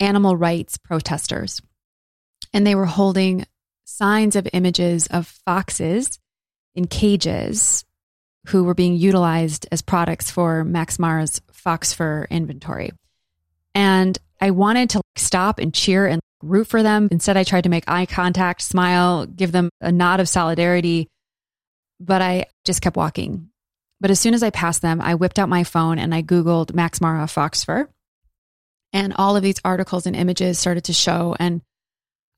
animal 0.00 0.36
rights 0.36 0.76
protesters. 0.76 1.60
And 2.52 2.66
they 2.66 2.74
were 2.74 2.86
holding 2.86 3.46
signs 3.96 4.34
of 4.36 4.48
images 4.52 5.06
of 5.06 5.26
foxes 5.46 6.18
in 6.74 6.86
cages 6.86 7.84
who 8.48 8.64
were 8.64 8.74
being 8.74 8.96
utilized 8.96 9.66
as 9.70 9.82
products 9.82 10.30
for 10.30 10.64
Max 10.64 10.98
Mara's 10.98 11.40
fox 11.52 11.92
fur 11.92 12.26
inventory. 12.30 12.92
And 13.74 14.18
I 14.40 14.50
wanted 14.50 14.90
to 14.90 15.00
stop 15.16 15.58
and 15.58 15.72
cheer 15.72 16.06
and 16.06 16.20
root 16.42 16.66
for 16.66 16.82
them. 16.82 17.08
Instead, 17.10 17.36
I 17.36 17.44
tried 17.44 17.64
to 17.64 17.70
make 17.70 17.84
eye 17.88 18.06
contact, 18.06 18.60
smile, 18.60 19.26
give 19.26 19.52
them 19.52 19.70
a 19.80 19.90
nod 19.90 20.20
of 20.20 20.28
solidarity, 20.28 21.08
but 22.00 22.20
I 22.20 22.46
just 22.64 22.82
kept 22.82 22.96
walking. 22.96 23.48
But 24.00 24.10
as 24.10 24.20
soon 24.20 24.34
as 24.34 24.42
I 24.42 24.50
passed 24.50 24.82
them, 24.82 25.00
I 25.00 25.14
whipped 25.14 25.38
out 25.38 25.48
my 25.48 25.64
phone 25.64 25.98
and 25.98 26.14
I 26.14 26.22
Googled 26.22 26.74
Max 26.74 27.00
Mara 27.00 27.26
fox 27.26 27.64
fur. 27.64 27.88
And 28.92 29.14
all 29.16 29.36
of 29.36 29.42
these 29.42 29.60
articles 29.64 30.06
and 30.06 30.14
images 30.14 30.58
started 30.58 30.84
to 30.84 30.92
show. 30.92 31.34
And 31.38 31.62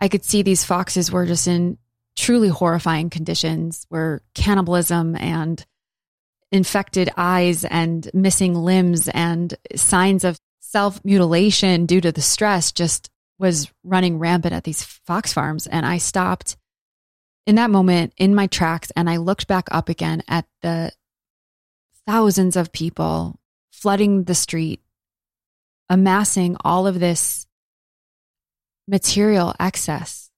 I 0.00 0.08
could 0.08 0.24
see 0.24 0.42
these 0.42 0.64
foxes 0.64 1.10
were 1.10 1.26
just 1.26 1.46
in 1.46 1.78
truly 2.16 2.48
horrifying 2.48 3.10
conditions 3.10 3.86
where 3.88 4.22
cannibalism 4.34 5.16
and 5.16 5.64
infected 6.52 7.10
eyes 7.16 7.64
and 7.64 8.08
missing 8.14 8.54
limbs 8.54 9.08
and 9.08 9.54
signs 9.74 10.24
of 10.24 10.38
self 10.60 11.04
mutilation 11.04 11.86
due 11.86 12.00
to 12.00 12.12
the 12.12 12.22
stress 12.22 12.72
just 12.72 13.10
was 13.38 13.70
running 13.84 14.18
rampant 14.18 14.54
at 14.54 14.64
these 14.64 14.82
fox 14.82 15.32
farms. 15.32 15.66
And 15.66 15.84
I 15.84 15.98
stopped 15.98 16.56
in 17.46 17.56
that 17.56 17.70
moment 17.70 18.12
in 18.16 18.34
my 18.34 18.46
tracks 18.46 18.90
and 18.96 19.08
I 19.08 19.18
looked 19.18 19.46
back 19.46 19.68
up 19.70 19.88
again 19.88 20.22
at 20.28 20.46
the 20.62 20.92
thousands 22.06 22.56
of 22.56 22.72
people 22.72 23.38
flooding 23.72 24.24
the 24.24 24.34
street, 24.34 24.80
amassing 25.88 26.56
all 26.64 26.86
of 26.86 26.98
this 26.98 27.45
material 28.88 29.54
excess. 29.58 30.30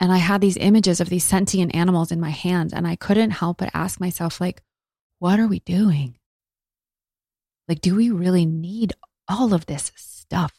And 0.00 0.12
I 0.12 0.16
had 0.16 0.40
these 0.40 0.56
images 0.56 1.00
of 1.00 1.08
these 1.08 1.24
sentient 1.24 1.74
animals 1.74 2.10
in 2.10 2.20
my 2.20 2.30
hands, 2.30 2.72
and 2.72 2.86
I 2.86 2.96
couldn't 2.96 3.30
help 3.30 3.58
but 3.58 3.70
ask 3.72 4.00
myself, 4.00 4.40
like, 4.40 4.62
what 5.18 5.38
are 5.38 5.46
we 5.46 5.60
doing? 5.60 6.16
Like, 7.68 7.80
do 7.80 7.94
we 7.94 8.10
really 8.10 8.44
need 8.44 8.92
all 9.28 9.54
of 9.54 9.66
this 9.66 9.92
stuff? 9.94 10.52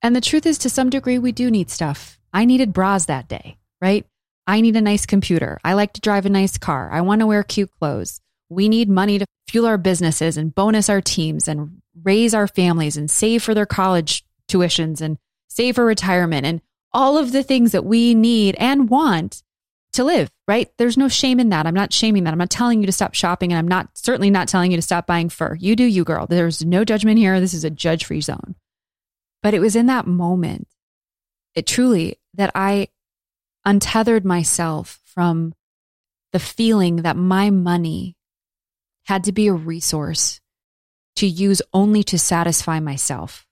And 0.00 0.14
the 0.14 0.20
truth 0.20 0.46
is, 0.46 0.58
to 0.58 0.70
some 0.70 0.90
degree, 0.90 1.18
we 1.18 1.32
do 1.32 1.50
need 1.50 1.70
stuff. 1.70 2.18
I 2.32 2.44
needed 2.44 2.72
bras 2.72 3.06
that 3.06 3.28
day, 3.28 3.58
right? 3.80 4.06
I 4.46 4.60
need 4.60 4.76
a 4.76 4.80
nice 4.80 5.06
computer. 5.06 5.58
I 5.64 5.74
like 5.74 5.92
to 5.94 6.00
drive 6.00 6.26
a 6.26 6.30
nice 6.30 6.58
car. 6.58 6.90
I 6.92 7.00
want 7.00 7.20
to 7.20 7.26
wear 7.26 7.42
cute 7.42 7.70
clothes. 7.78 8.20
We 8.48 8.68
need 8.68 8.88
money 8.88 9.18
to 9.18 9.26
fuel 9.48 9.66
our 9.66 9.78
businesses 9.78 10.36
and 10.36 10.54
bonus 10.54 10.88
our 10.88 11.00
teams 11.00 11.48
and 11.48 11.82
raise 12.02 12.34
our 12.34 12.48
families 12.48 12.96
and 12.96 13.10
save 13.10 13.42
for 13.42 13.54
their 13.54 13.66
college 13.66 14.24
tuitions 14.48 15.00
and 15.00 15.18
save 15.48 15.76
for 15.76 15.84
retirement 15.84 16.46
and 16.46 16.60
all 16.92 17.16
of 17.16 17.32
the 17.32 17.42
things 17.42 17.72
that 17.72 17.84
we 17.84 18.14
need 18.14 18.54
and 18.58 18.88
want 18.88 19.42
to 19.92 20.04
live, 20.04 20.30
right? 20.48 20.70
There's 20.78 20.96
no 20.96 21.08
shame 21.08 21.38
in 21.38 21.50
that. 21.50 21.66
I'm 21.66 21.74
not 21.74 21.92
shaming 21.92 22.24
that. 22.24 22.32
I'm 22.32 22.38
not 22.38 22.50
telling 22.50 22.80
you 22.80 22.86
to 22.86 22.92
stop 22.92 23.14
shopping 23.14 23.52
and 23.52 23.58
I'm 23.58 23.68
not 23.68 23.96
certainly 23.96 24.30
not 24.30 24.48
telling 24.48 24.70
you 24.70 24.78
to 24.78 24.82
stop 24.82 25.06
buying 25.06 25.28
fur. 25.28 25.54
You 25.54 25.76
do 25.76 25.84
you, 25.84 26.04
girl. 26.04 26.26
There's 26.26 26.64
no 26.64 26.84
judgment 26.84 27.18
here. 27.18 27.40
This 27.40 27.54
is 27.54 27.64
a 27.64 27.70
judge 27.70 28.06
free 28.06 28.20
zone. 28.20 28.54
But 29.42 29.54
it 29.54 29.60
was 29.60 29.76
in 29.76 29.86
that 29.86 30.06
moment, 30.06 30.68
it 31.54 31.66
truly, 31.66 32.18
that 32.34 32.50
I 32.54 32.88
untethered 33.64 34.24
myself 34.24 35.00
from 35.04 35.54
the 36.32 36.38
feeling 36.38 36.96
that 36.96 37.16
my 37.16 37.50
money 37.50 38.16
had 39.04 39.24
to 39.24 39.32
be 39.32 39.48
a 39.48 39.52
resource 39.52 40.40
to 41.16 41.26
use 41.26 41.60
only 41.74 42.02
to 42.04 42.18
satisfy 42.18 42.80
myself. 42.80 43.46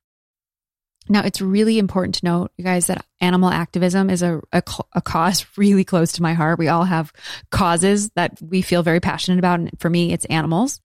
Now, 1.11 1.23
it's 1.25 1.40
really 1.40 1.81
important 1.81 2.14
to 2.17 2.25
note, 2.25 2.52
you 2.57 2.62
guys, 2.62 2.87
that 2.87 3.05
animal 3.21 3.50
activism 3.50 4.11
is 4.11 4.23
a, 4.23 4.40
a, 4.52 4.62
a, 4.93 5.02
cause 5.02 5.45
really 5.57 5.85
close 5.85 6.12
to 6.12 6.23
my 6.23 6.35
heart. 6.35 6.61
We 6.61 6.69
all 6.69 6.85
have 6.85 7.12
causes 7.50 8.11
that 8.11 8.40
we 8.40 8.62
feel 8.62 8.85
very 8.85 9.00
passionate 9.00 9.40
about. 9.40 9.59
And 9.59 9.71
for 9.81 9.90
me, 9.90 10.12
it's 10.12 10.25
animals. 10.26 10.81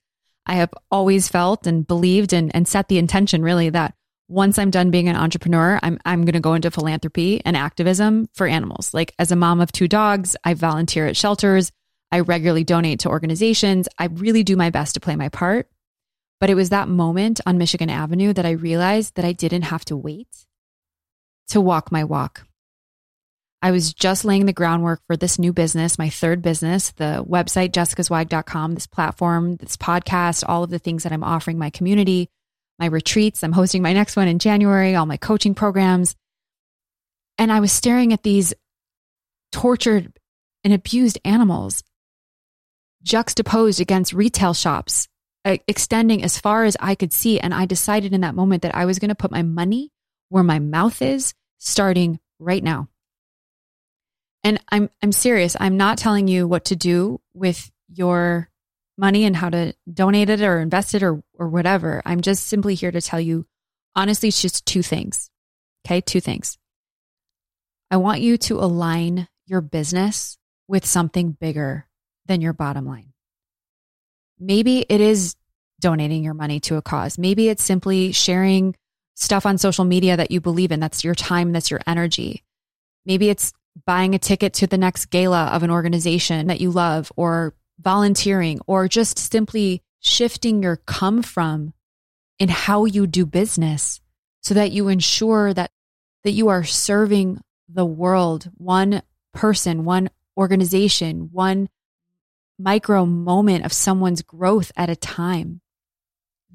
I 0.47 0.55
have 0.55 0.73
always 0.89 1.27
felt 1.27 1.67
and 1.67 1.85
believed 1.85 2.33
and, 2.33 2.53
and 2.55 2.67
set 2.67 2.87
the 2.87 2.97
intention 2.97 3.43
really 3.43 3.69
that 3.69 3.93
once 4.27 4.57
I'm 4.57 4.71
done 4.71 4.89
being 4.89 5.07
an 5.07 5.15
entrepreneur, 5.15 5.79
I'm, 5.83 5.99
I'm 6.05 6.23
going 6.23 6.33
to 6.33 6.39
go 6.39 6.55
into 6.55 6.71
philanthropy 6.71 7.43
and 7.45 7.55
activism 7.55 8.27
for 8.33 8.47
animals. 8.47 8.95
Like 8.95 9.13
as 9.19 9.31
a 9.31 9.35
mom 9.35 9.61
of 9.61 9.71
two 9.71 9.87
dogs, 9.87 10.35
I 10.43 10.55
volunteer 10.55 11.05
at 11.05 11.15
shelters. 11.15 11.71
I 12.11 12.21
regularly 12.21 12.63
donate 12.63 13.01
to 13.01 13.09
organizations. 13.09 13.87
I 13.99 14.05
really 14.05 14.43
do 14.43 14.55
my 14.55 14.71
best 14.71 14.95
to 14.95 14.99
play 14.99 15.15
my 15.15 15.29
part. 15.29 15.69
But 16.39 16.49
it 16.49 16.55
was 16.55 16.69
that 16.69 16.87
moment 16.87 17.39
on 17.45 17.57
Michigan 17.57 17.89
Avenue 17.89 18.33
that 18.33 18.45
I 18.45 18.51
realized 18.51 19.15
that 19.15 19.25
I 19.25 19.31
didn't 19.31 19.63
have 19.63 19.85
to 19.85 19.97
wait 19.97 20.45
to 21.49 21.61
walk 21.61 21.91
my 21.91 22.03
walk. 22.03 22.45
I 23.61 23.71
was 23.71 23.93
just 23.93 24.25
laying 24.25 24.45
the 24.45 24.53
groundwork 24.53 25.01
for 25.07 25.17
this 25.17 25.39
new 25.39 25.51
business, 25.51 25.97
my 25.97 26.09
third 26.09 26.41
business, 26.41 26.91
the 26.91 27.25
website, 27.27 27.71
jessicazweig.com, 27.71 28.75
this 28.75 28.85
platform, 28.85 29.55
this 29.55 29.77
podcast, 29.77 30.43
all 30.47 30.63
of 30.63 30.69
the 30.69 30.77
things 30.77 31.03
that 31.03 31.11
I'm 31.11 31.23
offering 31.23 31.57
my 31.57 31.69
community, 31.71 32.29
my 32.77 32.85
retreats. 32.85 33.43
I'm 33.43 33.53
hosting 33.53 33.81
my 33.81 33.93
next 33.93 34.15
one 34.15 34.27
in 34.27 34.39
January, 34.39 34.95
all 34.95 35.05
my 35.05 35.17
coaching 35.17 35.55
programs. 35.55 36.15
And 37.37 37.51
I 37.51 37.59
was 37.59 37.71
staring 37.71 38.13
at 38.13 38.23
these 38.23 38.53
tortured 39.51 40.11
and 40.63 40.73
abused 40.73 41.17
animals 41.25 41.83
juxtaposed 43.03 43.79
against 43.79 44.13
retail 44.13 44.53
shops 44.53 45.07
extending 45.45 46.23
as 46.23 46.39
far 46.39 46.65
as 46.65 46.75
I 46.79 46.95
could 46.95 47.13
see. 47.13 47.39
And 47.39 47.53
I 47.53 47.65
decided 47.65 48.13
in 48.13 48.21
that 48.21 48.35
moment 48.35 48.63
that 48.63 48.75
I 48.75 48.85
was 48.85 48.99
going 48.99 49.09
to 49.09 49.15
put 49.15 49.31
my 49.31 49.43
money 49.43 49.91
where 50.29 50.43
my 50.43 50.59
mouth 50.59 51.01
is 51.01 51.33
starting 51.59 52.19
right 52.39 52.63
now. 52.63 52.89
And 54.43 54.59
I'm, 54.69 54.89
I'm 55.01 55.11
serious. 55.11 55.55
I'm 55.59 55.77
not 55.77 55.97
telling 55.97 56.27
you 56.27 56.47
what 56.47 56.65
to 56.65 56.75
do 56.75 57.21
with 57.33 57.71
your 57.87 58.49
money 58.97 59.25
and 59.25 59.35
how 59.35 59.49
to 59.49 59.73
donate 59.91 60.29
it 60.29 60.41
or 60.41 60.59
invest 60.59 60.95
it 60.95 61.03
or, 61.03 61.23
or 61.33 61.47
whatever. 61.49 62.01
I'm 62.05 62.21
just 62.21 62.47
simply 62.47 62.75
here 62.75 62.91
to 62.91 63.01
tell 63.01 63.19
you, 63.19 63.45
honestly, 63.95 64.29
it's 64.29 64.41
just 64.41 64.65
two 64.65 64.83
things. 64.83 65.29
Okay. 65.85 66.01
Two 66.01 66.21
things. 66.21 66.57
I 67.91 67.97
want 67.97 68.21
you 68.21 68.37
to 68.37 68.59
align 68.59 69.27
your 69.45 69.61
business 69.61 70.37
with 70.67 70.85
something 70.85 71.31
bigger 71.31 71.87
than 72.25 72.41
your 72.41 72.53
bottom 72.53 72.85
line. 72.85 73.14
Maybe 74.39 74.85
it 74.87 75.01
is 75.01 75.35
donating 75.79 76.23
your 76.23 76.33
money 76.33 76.59
to 76.61 76.75
a 76.75 76.81
cause. 76.81 77.17
Maybe 77.17 77.49
it's 77.49 77.63
simply 77.63 78.11
sharing 78.11 78.75
stuff 79.15 79.45
on 79.45 79.57
social 79.57 79.85
media 79.85 80.17
that 80.17 80.31
you 80.31 80.41
believe 80.41 80.71
in. 80.71 80.79
That's 80.79 81.03
your 81.03 81.15
time, 81.15 81.51
that's 81.51 81.71
your 81.71 81.81
energy. 81.87 82.43
Maybe 83.05 83.29
it's 83.29 83.53
buying 83.85 84.15
a 84.15 84.19
ticket 84.19 84.53
to 84.55 84.67
the 84.67 84.77
next 84.77 85.07
gala 85.07 85.47
of 85.47 85.63
an 85.63 85.71
organization 85.71 86.47
that 86.47 86.61
you 86.61 86.71
love, 86.71 87.11
or 87.15 87.53
volunteering, 87.79 88.59
or 88.67 88.87
just 88.87 89.19
simply 89.19 89.83
shifting 89.99 90.63
your 90.63 90.77
come 90.77 91.21
from 91.21 91.73
in 92.39 92.49
how 92.49 92.85
you 92.85 93.07
do 93.07 93.25
business 93.25 94.01
so 94.41 94.53
that 94.53 94.71
you 94.71 94.87
ensure 94.87 95.53
that 95.53 95.71
that 96.23 96.31
you 96.31 96.47
are 96.47 96.63
serving 96.63 97.41
the 97.67 97.85
world 97.85 98.49
one 98.57 99.01
person 99.33 99.83
one 99.83 100.09
organization 100.37 101.29
one 101.31 101.67
micro 102.57 103.05
moment 103.05 103.65
of 103.65 103.73
someone's 103.73 104.21
growth 104.21 104.71
at 104.75 104.89
a 104.89 104.95
time. 104.95 105.61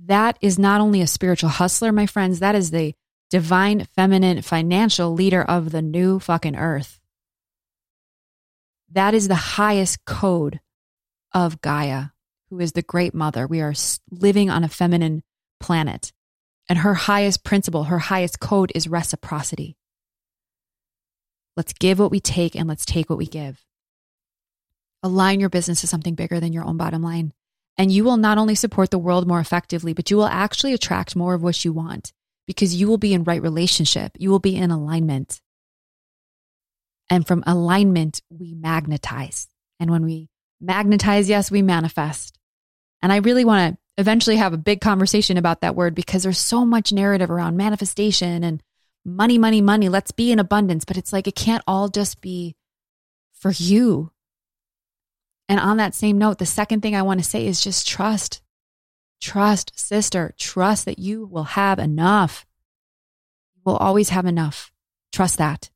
That 0.07 0.39
is 0.41 0.59
not 0.59 0.81
only 0.81 1.01
a 1.01 1.07
spiritual 1.07 1.51
hustler, 1.51 1.93
my 1.93 2.07
friends, 2.07 2.41
that 2.41 2.55
is 2.55 2.71
the 2.71 2.95
divine 3.31 3.87
feminine 3.95 4.43
financial 4.43 5.13
leader 5.13 5.43
of 5.43 5.71
the 5.71 5.83
new 5.83 6.19
fucking 6.19 6.57
earth. 6.57 7.01
That 8.93 9.15
is 9.15 9.29
the 9.29 9.35
highest 9.35 10.05
code 10.05 10.61
of 11.33 11.61
Gaia, 11.61 12.07
who 12.49 12.59
is 12.59 12.73
the 12.73 12.83
great 12.83 13.15
mother. 13.15 13.47
We 13.47 13.61
are 13.61 13.75
living 14.11 14.51
on 14.51 14.65
a 14.65 14.69
feminine 14.69 15.23
planet. 15.61 16.13
And 16.69 16.79
her 16.79 16.95
highest 16.95 17.45
principle, 17.45 17.85
her 17.85 17.99
highest 17.99 18.41
code 18.41 18.73
is 18.75 18.89
reciprocity. 18.89 19.77
Let's 21.57 21.73
give 21.73 21.99
what 21.99 22.11
we 22.11 22.21
take 22.21 22.57
and 22.57 22.69
let's 22.69 22.85
take 22.85 23.11
what 23.11 23.19
we 23.19 23.27
give. 23.27 23.65
Align 25.03 25.41
your 25.41 25.49
business 25.49 25.81
to 25.81 25.87
something 25.87 26.15
bigger 26.15 26.41
than 26.41 26.53
your 26.53 26.65
own 26.65 26.77
bottom 26.77 27.03
line. 27.03 27.33
And 27.79 27.91
you 27.91 28.05
will 28.05 28.17
not 28.17 28.39
only 28.39 28.55
support 28.55 28.91
the 28.91 28.99
world 28.99 29.27
more 29.27 29.41
effectively, 29.41 29.95
but 29.95 30.11
you 30.11 30.17
will 30.17 30.27
actually 30.27 30.75
attract 30.75 31.17
more 31.17 31.35
of 31.35 31.43
what 31.43 31.65
you 31.65 31.73
want 31.73 32.13
because 32.47 32.75
you 32.75 32.89
will 32.89 32.99
be 32.99 33.15
in 33.15 33.25
right 33.25 33.41
relationship. 33.41 34.13
You 34.19 34.31
will 34.31 34.39
be 34.39 34.57
in 34.57 34.71
alignment. 34.71 35.41
And 37.09 37.27
from 37.27 37.43
alignment, 37.47 38.21
we 38.29 38.55
magnetize. 38.55 39.49
And 39.79 39.91
when 39.91 40.05
we 40.05 40.29
magnetize, 40.61 41.29
yes, 41.29 41.51
we 41.51 41.63
manifest. 41.63 42.39
And 43.03 43.13
I 43.13 43.17
really 43.17 43.45
want 43.45 43.75
to 43.75 44.01
eventually 44.01 44.37
have 44.37 44.53
a 44.53 44.59
big 44.59 44.81
conversation 44.81 45.37
about 45.37 45.63
that 45.63 45.75
word 45.75 45.95
because 45.95 46.23
there's 46.23 46.39
so 46.39 46.65
much 46.65 46.93
narrative 46.93 47.31
around 47.31 47.57
manifestation 47.57 48.45
and 48.45 48.63
money, 49.05 49.39
money, 49.39 49.61
money. 49.61 49.89
Let's 49.89 50.13
be 50.13 50.31
in 50.33 50.39
abundance. 50.39 50.85
But 50.85 50.97
it's 50.97 51.13
like 51.13 51.27
it 51.27 51.35
can't 51.35 51.65
all 51.67 51.89
just 51.89 52.21
be 52.21 52.57
for 53.33 53.53
you. 53.53 54.13
And 55.51 55.59
on 55.59 55.79
that 55.79 55.97
same 55.97 56.17
note, 56.17 56.39
the 56.39 56.47
second 56.47 56.81
thing 56.81 56.95
I 56.95 57.03
want 57.03 57.19
to 57.19 57.29
say 57.29 57.45
is 57.45 57.61
just 57.61 57.89
trust. 57.89 58.41
Trust, 59.21 59.73
sister. 59.77 60.33
Trust 60.39 60.85
that 60.85 61.01
you 61.01 61.27
will 61.27 61.43
have 61.43 61.81
enough. 61.81 62.47
You 63.57 63.63
will 63.65 63.77
always 63.77 64.11
have 64.11 64.27
enough. 64.27 64.71
Trust 65.13 65.39
that. 65.39 65.69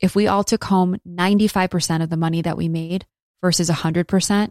If 0.00 0.16
we 0.16 0.26
all 0.26 0.42
took 0.42 0.64
home 0.64 0.96
95% 1.08 2.02
of 2.02 2.10
the 2.10 2.16
money 2.16 2.42
that 2.42 2.56
we 2.56 2.68
made 2.68 3.06
versus 3.40 3.70
100%, 3.70 4.50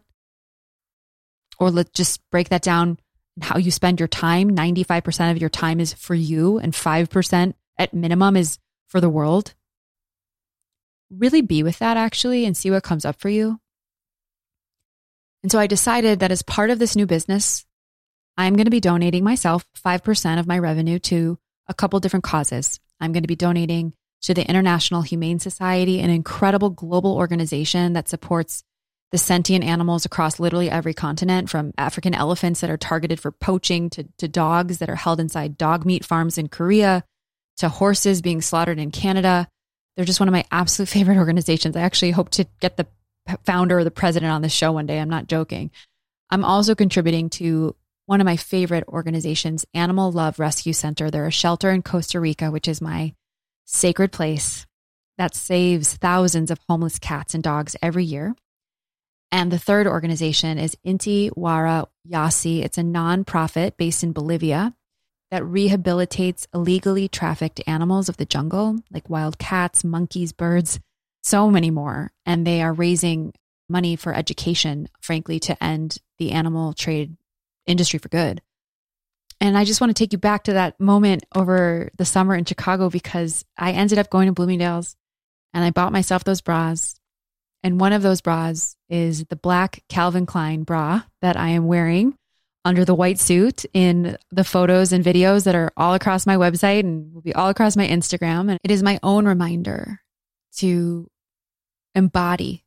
or 1.59 1.69
let's 1.69 1.91
just 1.91 2.21
break 2.31 2.47
that 2.47 2.63
down 2.63 2.99
how 3.41 3.57
you 3.57 3.71
spend 3.71 3.99
your 3.99 4.07
time 4.07 4.55
95% 4.55 5.31
of 5.31 5.37
your 5.37 5.49
time 5.49 5.81
is 5.81 5.91
for 5.91 6.15
you 6.15 6.59
and 6.59 6.71
5% 6.71 7.53
at 7.77 7.93
minimum 7.93 8.37
is 8.37 8.57
for 8.87 9.01
the 9.01 9.09
world 9.09 9.53
really 11.09 11.41
be 11.41 11.61
with 11.61 11.79
that 11.79 11.97
actually 11.97 12.45
and 12.45 12.55
see 12.55 12.71
what 12.71 12.83
comes 12.83 13.05
up 13.05 13.19
for 13.19 13.29
you 13.29 13.59
and 15.43 15.51
so 15.51 15.59
i 15.59 15.67
decided 15.67 16.19
that 16.19 16.31
as 16.31 16.41
part 16.41 16.69
of 16.69 16.79
this 16.79 16.95
new 16.95 17.05
business 17.05 17.65
i'm 18.37 18.55
going 18.55 18.65
to 18.65 18.71
be 18.71 18.79
donating 18.79 19.23
myself 19.23 19.65
5% 19.85 20.39
of 20.39 20.47
my 20.47 20.57
revenue 20.57 20.99
to 20.99 21.37
a 21.67 21.73
couple 21.73 21.99
different 21.99 22.23
causes 22.23 22.79
i'm 22.99 23.11
going 23.11 23.23
to 23.23 23.27
be 23.27 23.35
donating 23.35 23.93
to 24.21 24.33
the 24.33 24.47
international 24.47 25.01
humane 25.01 25.39
society 25.39 25.99
an 25.99 26.09
incredible 26.09 26.69
global 26.69 27.15
organization 27.15 27.93
that 27.93 28.09
supports 28.09 28.63
the 29.13 29.19
sentient 29.19 29.63
animals 29.63 30.05
across 30.05 30.39
literally 30.39 30.71
every 30.71 30.95
continent, 30.95 31.47
from 31.47 31.71
African 31.77 32.15
elephants 32.15 32.61
that 32.61 32.71
are 32.71 32.77
targeted 32.77 33.19
for 33.19 33.31
poaching 33.31 33.91
to, 33.91 34.07
to 34.17 34.27
dogs 34.27 34.79
that 34.79 34.89
are 34.89 34.95
held 34.95 35.19
inside 35.19 35.55
dog 35.55 35.85
meat 35.85 36.03
farms 36.03 36.39
in 36.39 36.47
Korea 36.47 37.03
to 37.57 37.69
horses 37.69 38.23
being 38.23 38.41
slaughtered 38.41 38.79
in 38.79 38.89
Canada. 38.89 39.47
They're 39.95 40.03
just 40.03 40.19
one 40.19 40.29
of 40.29 40.33
my 40.33 40.45
absolute 40.49 40.89
favorite 40.89 41.19
organizations. 41.19 41.75
I 41.75 41.81
actually 41.81 42.09
hope 42.09 42.29
to 42.31 42.47
get 42.59 42.75
the 42.75 42.87
founder 43.45 43.79
or 43.79 43.83
the 43.83 43.91
president 43.91 44.31
on 44.31 44.41
the 44.41 44.49
show 44.49 44.71
one 44.71 44.85
day. 44.85 44.99
I'm 44.99 45.09
not 45.09 45.27
joking. 45.27 45.71
I'm 46.29 46.43
also 46.43 46.75
contributing 46.75 47.29
to 47.31 47.75
one 48.05 48.19
of 48.19 48.25
my 48.25 48.35
favorite 48.35 48.83
organizations, 48.87 49.65
Animal 49.73 50.11
Love 50.11 50.39
Rescue 50.39 50.73
Center. 50.73 51.09
They're 51.09 51.27
a 51.27 51.31
shelter 51.31 51.69
in 51.69 51.83
Costa 51.83 52.19
Rica, 52.19 52.51
which 52.51 52.67
is 52.67 52.81
my 52.81 53.13
sacred 53.65 54.11
place 54.11 54.65
that 55.17 55.35
saves 55.35 55.95
thousands 55.95 56.51
of 56.51 56.59
homeless 56.67 56.99
cats 56.99 57.33
and 57.33 57.43
dogs 57.43 57.75
every 57.81 58.03
year. 58.03 58.35
And 59.31 59.51
the 59.51 59.59
third 59.59 59.87
organization 59.87 60.57
is 60.57 60.77
Inti 60.85 61.31
Wara 61.31 61.87
Yassi. 62.07 62.63
It's 62.63 62.77
a 62.77 62.83
nonprofit 62.83 63.77
based 63.77 64.03
in 64.03 64.11
Bolivia 64.11 64.75
that 65.31 65.41
rehabilitates 65.41 66.45
illegally 66.53 67.07
trafficked 67.07 67.61
animals 67.65 68.09
of 68.09 68.17
the 68.17 68.25
jungle, 68.25 68.79
like 68.91 69.09
wild 69.09 69.39
cats, 69.39 69.83
monkeys, 69.83 70.31
birds, 70.31 70.79
so 71.23 71.49
many 71.49 71.71
more. 71.71 72.11
And 72.25 72.45
they 72.45 72.61
are 72.61 72.73
raising 72.73 73.33
money 73.69 73.95
for 73.95 74.13
education, 74.13 74.89
frankly, 75.01 75.39
to 75.41 75.63
end 75.63 75.97
the 76.19 76.31
animal 76.31 76.73
trade 76.73 77.17
industry 77.65 77.97
for 77.97 78.09
good. 78.09 78.41
And 79.41 79.57
I 79.57 79.65
just 79.65 79.81
want 79.81 79.89
to 79.89 80.01
take 80.01 80.13
you 80.13 80.19
back 80.19 80.43
to 80.45 80.53
that 80.53 80.79
moment 80.79 81.25
over 81.35 81.89
the 81.97 82.05
summer 82.05 82.35
in 82.35 82.45
Chicago 82.45 82.89
because 82.89 83.43
I 83.57 83.71
ended 83.71 83.97
up 83.97 84.09
going 84.09 84.27
to 84.27 84.33
Bloomingdale's 84.33 84.95
and 85.53 85.63
I 85.63 85.71
bought 85.71 85.91
myself 85.91 86.23
those 86.23 86.41
bras 86.41 86.99
and 87.63 87.79
one 87.79 87.93
of 87.93 88.01
those 88.01 88.21
bras 88.21 88.75
is 88.89 89.23
the 89.25 89.37
black 89.37 89.83
Calvin 89.87 90.25
Klein 90.25 90.63
bra 90.63 91.03
that 91.21 91.37
I 91.37 91.49
am 91.49 91.65
wearing 91.65 92.15
under 92.65 92.83
the 92.85 92.95
white 92.95 93.19
suit 93.19 93.65
in 93.73 94.17
the 94.31 94.43
photos 94.43 94.91
and 94.91 95.03
videos 95.03 95.45
that 95.45 95.55
are 95.55 95.71
all 95.77 95.93
across 95.93 96.25
my 96.25 96.35
website 96.35 96.81
and 96.81 97.13
will 97.13 97.21
be 97.21 97.33
all 97.33 97.49
across 97.49 97.77
my 97.77 97.87
Instagram. 97.87 98.49
And 98.49 98.59
it 98.63 98.71
is 98.71 98.83
my 98.83 98.99
own 99.01 99.25
reminder 99.25 100.01
to 100.57 101.09
embody 101.95 102.63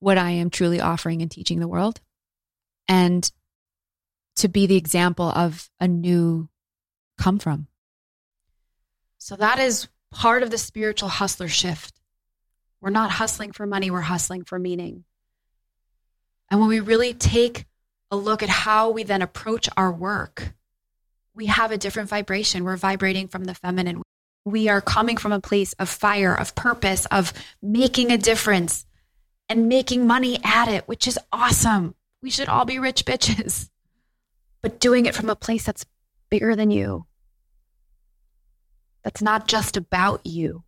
what 0.00 0.18
I 0.18 0.30
am 0.30 0.50
truly 0.50 0.80
offering 0.80 1.22
and 1.22 1.30
teaching 1.30 1.60
the 1.60 1.68
world 1.68 2.00
and 2.86 3.30
to 4.36 4.48
be 4.48 4.66
the 4.66 4.76
example 4.76 5.30
of 5.30 5.68
a 5.80 5.88
new 5.88 6.48
come 7.18 7.38
from. 7.38 7.66
So 9.18 9.34
that 9.36 9.58
is 9.58 9.88
part 10.10 10.42
of 10.42 10.50
the 10.50 10.58
spiritual 10.58 11.08
hustler 11.08 11.48
shift 11.48 11.98
we're 12.80 12.90
not 12.90 13.10
hustling 13.10 13.52
for 13.52 13.66
money, 13.66 13.90
we're 13.90 14.00
hustling 14.00 14.44
for 14.44 14.58
meaning. 14.58 15.04
And 16.50 16.60
when 16.60 16.68
we 16.68 16.80
really 16.80 17.12
take 17.12 17.66
a 18.10 18.16
look 18.16 18.42
at 18.42 18.48
how 18.48 18.90
we 18.90 19.02
then 19.02 19.22
approach 19.22 19.68
our 19.76 19.92
work, 19.92 20.54
we 21.34 21.46
have 21.46 21.72
a 21.72 21.78
different 21.78 22.08
vibration. 22.08 22.64
We're 22.64 22.76
vibrating 22.76 23.28
from 23.28 23.44
the 23.44 23.54
feminine. 23.54 24.02
We 24.44 24.68
are 24.68 24.80
coming 24.80 25.16
from 25.16 25.32
a 25.32 25.40
place 25.40 25.72
of 25.74 25.88
fire, 25.88 26.34
of 26.34 26.54
purpose, 26.54 27.06
of 27.06 27.32
making 27.62 28.10
a 28.10 28.18
difference 28.18 28.86
and 29.48 29.68
making 29.68 30.06
money 30.06 30.38
at 30.44 30.68
it, 30.68 30.86
which 30.86 31.06
is 31.06 31.18
awesome. 31.32 31.94
We 32.22 32.30
should 32.30 32.48
all 32.48 32.64
be 32.64 32.78
rich 32.78 33.04
bitches, 33.04 33.70
but 34.62 34.80
doing 34.80 35.06
it 35.06 35.14
from 35.14 35.30
a 35.30 35.36
place 35.36 35.64
that's 35.64 35.86
bigger 36.30 36.56
than 36.56 36.70
you. 36.70 37.06
That's 39.04 39.22
not 39.22 39.48
just 39.48 39.76
about 39.76 40.26
you. 40.26 40.64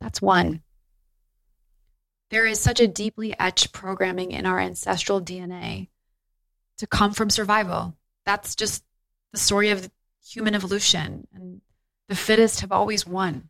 That's 0.00 0.20
one. 0.20 0.62
There 2.30 2.46
is 2.46 2.58
such 2.58 2.80
a 2.80 2.88
deeply 2.88 3.38
etched 3.38 3.72
programming 3.72 4.32
in 4.32 4.46
our 4.46 4.58
ancestral 4.58 5.20
DNA 5.20 5.88
to 6.78 6.86
come 6.86 7.12
from 7.12 7.30
survival. 7.30 7.96
That's 8.26 8.54
just 8.54 8.84
the 9.32 9.38
story 9.38 9.70
of 9.70 9.90
human 10.26 10.54
evolution. 10.54 11.26
And 11.34 11.60
the 12.08 12.16
fittest 12.16 12.60
have 12.60 12.72
always 12.72 13.06
won. 13.06 13.48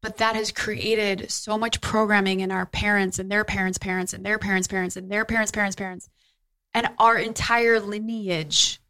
But 0.00 0.18
that 0.18 0.36
has 0.36 0.52
created 0.52 1.30
so 1.30 1.58
much 1.58 1.80
programming 1.80 2.40
in 2.40 2.52
our 2.52 2.66
parents 2.66 3.18
and 3.18 3.30
their 3.30 3.44
parents' 3.44 3.78
parents 3.78 4.12
and 4.12 4.24
their 4.24 4.38
parents' 4.38 4.68
parents 4.68 4.96
and 4.96 5.10
their 5.10 5.24
parents' 5.24 5.50
parents' 5.50 5.76
parents. 5.76 6.08
And 6.72 6.88
our 6.98 7.16
entire 7.16 7.80
lineage, 7.80 8.80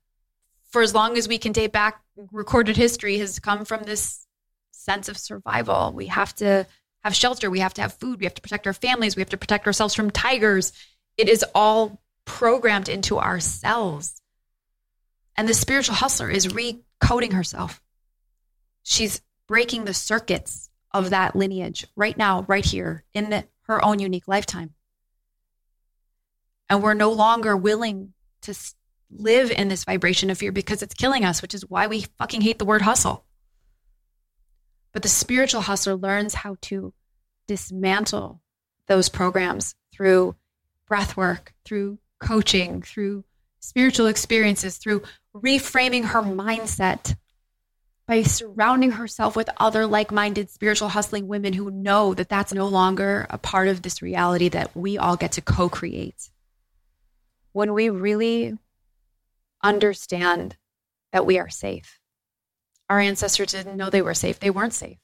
for 0.71 0.83
as 0.83 0.95
long 0.95 1.17
as 1.17 1.27
we 1.27 1.39
can 1.39 1.53
date 1.53 1.73
back 1.73 2.03
recorded 2.33 2.77
history, 2.77 3.19
has 3.19 3.39
come 3.39 3.65
from 3.65 3.85
this 3.85 4.27
sense 4.71 5.09
of 5.09 5.17
survival. 5.17 5.93
We 5.95 6.07
have 6.07 6.35
to 6.37 6.67
have 7.05 7.15
shelter. 7.15 7.51
We 7.51 7.61
have 7.61 7.75
to 7.75 7.83
have 7.83 7.95
food. 7.95 8.21
We 8.21 8.27
have 8.27 8.35
to 8.35 8.43
protect 8.43 8.67
our 8.67 8.73
families. 8.73 9.17
We 9.17 9.23
have 9.23 9.31
to 9.31 9.37
protect 9.37 9.67
ourselves 9.67 9.95
from 9.95 10.11
tigers. 10.11 10.73
It 11.17 11.29
is 11.29 11.45
all 11.55 12.01
programmed 12.25 12.89
into 12.89 13.19
ourselves. 13.19 14.21
And 15.37 15.49
the 15.49 15.55
spiritual 15.55 15.95
hustler 15.95 16.29
is 16.29 16.49
recoding 16.49 17.33
herself. 17.33 17.81
She's 18.89 19.21
breaking 19.47 19.85
the 19.85 19.93
circuits 19.93 20.71
of 20.93 21.11
that 21.11 21.37
lineage 21.37 21.87
right 21.95 22.17
now, 22.17 22.47
right 22.49 22.65
here 22.65 23.05
in 23.13 23.45
her 23.65 23.85
own 23.85 23.99
unique 23.99 24.27
lifetime. 24.27 24.73
And 26.71 26.83
we're 26.83 26.95
no 26.95 27.13
longer 27.13 27.55
willing 27.55 28.15
to 28.43 28.55
live 29.11 29.51
in 29.51 29.69
this 29.69 29.85
vibration 29.85 30.31
of 30.31 30.39
fear 30.39 30.53
because 30.53 30.83
it's 30.83 30.95
killing 30.95 31.23
us, 31.27 31.43
which 31.43 31.53
is 31.53 31.69
why 31.69 31.87
we 31.87 32.07
fucking 32.17 32.41
hate 32.41 32.59
the 32.59 32.65
word 32.65 32.81
hustle. 32.81 33.27
But 34.93 35.03
the 35.03 35.09
spiritual 35.09 35.61
hustler 35.61 35.95
learns 35.95 36.33
how 36.33 36.57
to 36.63 36.95
dismantle 37.47 38.41
those 38.87 39.11
programs 39.11 39.75
through 39.93 40.35
breath 40.87 41.15
work, 41.15 41.53
through 41.67 41.99
coaching, 42.21 42.81
through 42.81 43.25
spiritual 43.61 44.07
experiences, 44.07 44.79
through 44.79 45.03
reframing 45.35 46.07
her 46.07 46.23
mindset 46.23 47.17
by 48.09 48.23
surrounding 48.23 48.93
herself 48.93 49.37
with 49.37 49.51
other 49.59 49.87
like 49.87 50.11
minded 50.11 50.49
spiritual 50.49 50.89
hustling 50.89 51.29
women 51.29 51.53
who 51.53 51.71
know 51.71 52.15
that 52.15 52.31
that's 52.31 52.55
no 52.55 52.67
longer 52.67 53.27
a 53.29 53.37
part 53.37 53.69
of 53.69 53.83
this 53.83 54.01
reality 54.01 54.49
that 54.49 54.75
we 54.75 54.97
all 54.97 55.15
get 55.15 55.33
to 55.33 55.43
co 55.43 55.69
create. 55.69 56.31
When 57.53 57.75
we 57.75 57.91
really 57.91 58.57
understand 59.63 60.57
that 61.13 61.27
we 61.27 61.39
are 61.39 61.51
safe, 61.51 62.01
our 62.89 62.99
ancestors 62.99 63.53
didn't 63.53 63.77
know 63.77 63.91
they 63.91 64.01
were 64.01 64.15
safe. 64.15 64.41
They 64.41 64.51
weren't 64.51 64.73
safe. 64.73 64.99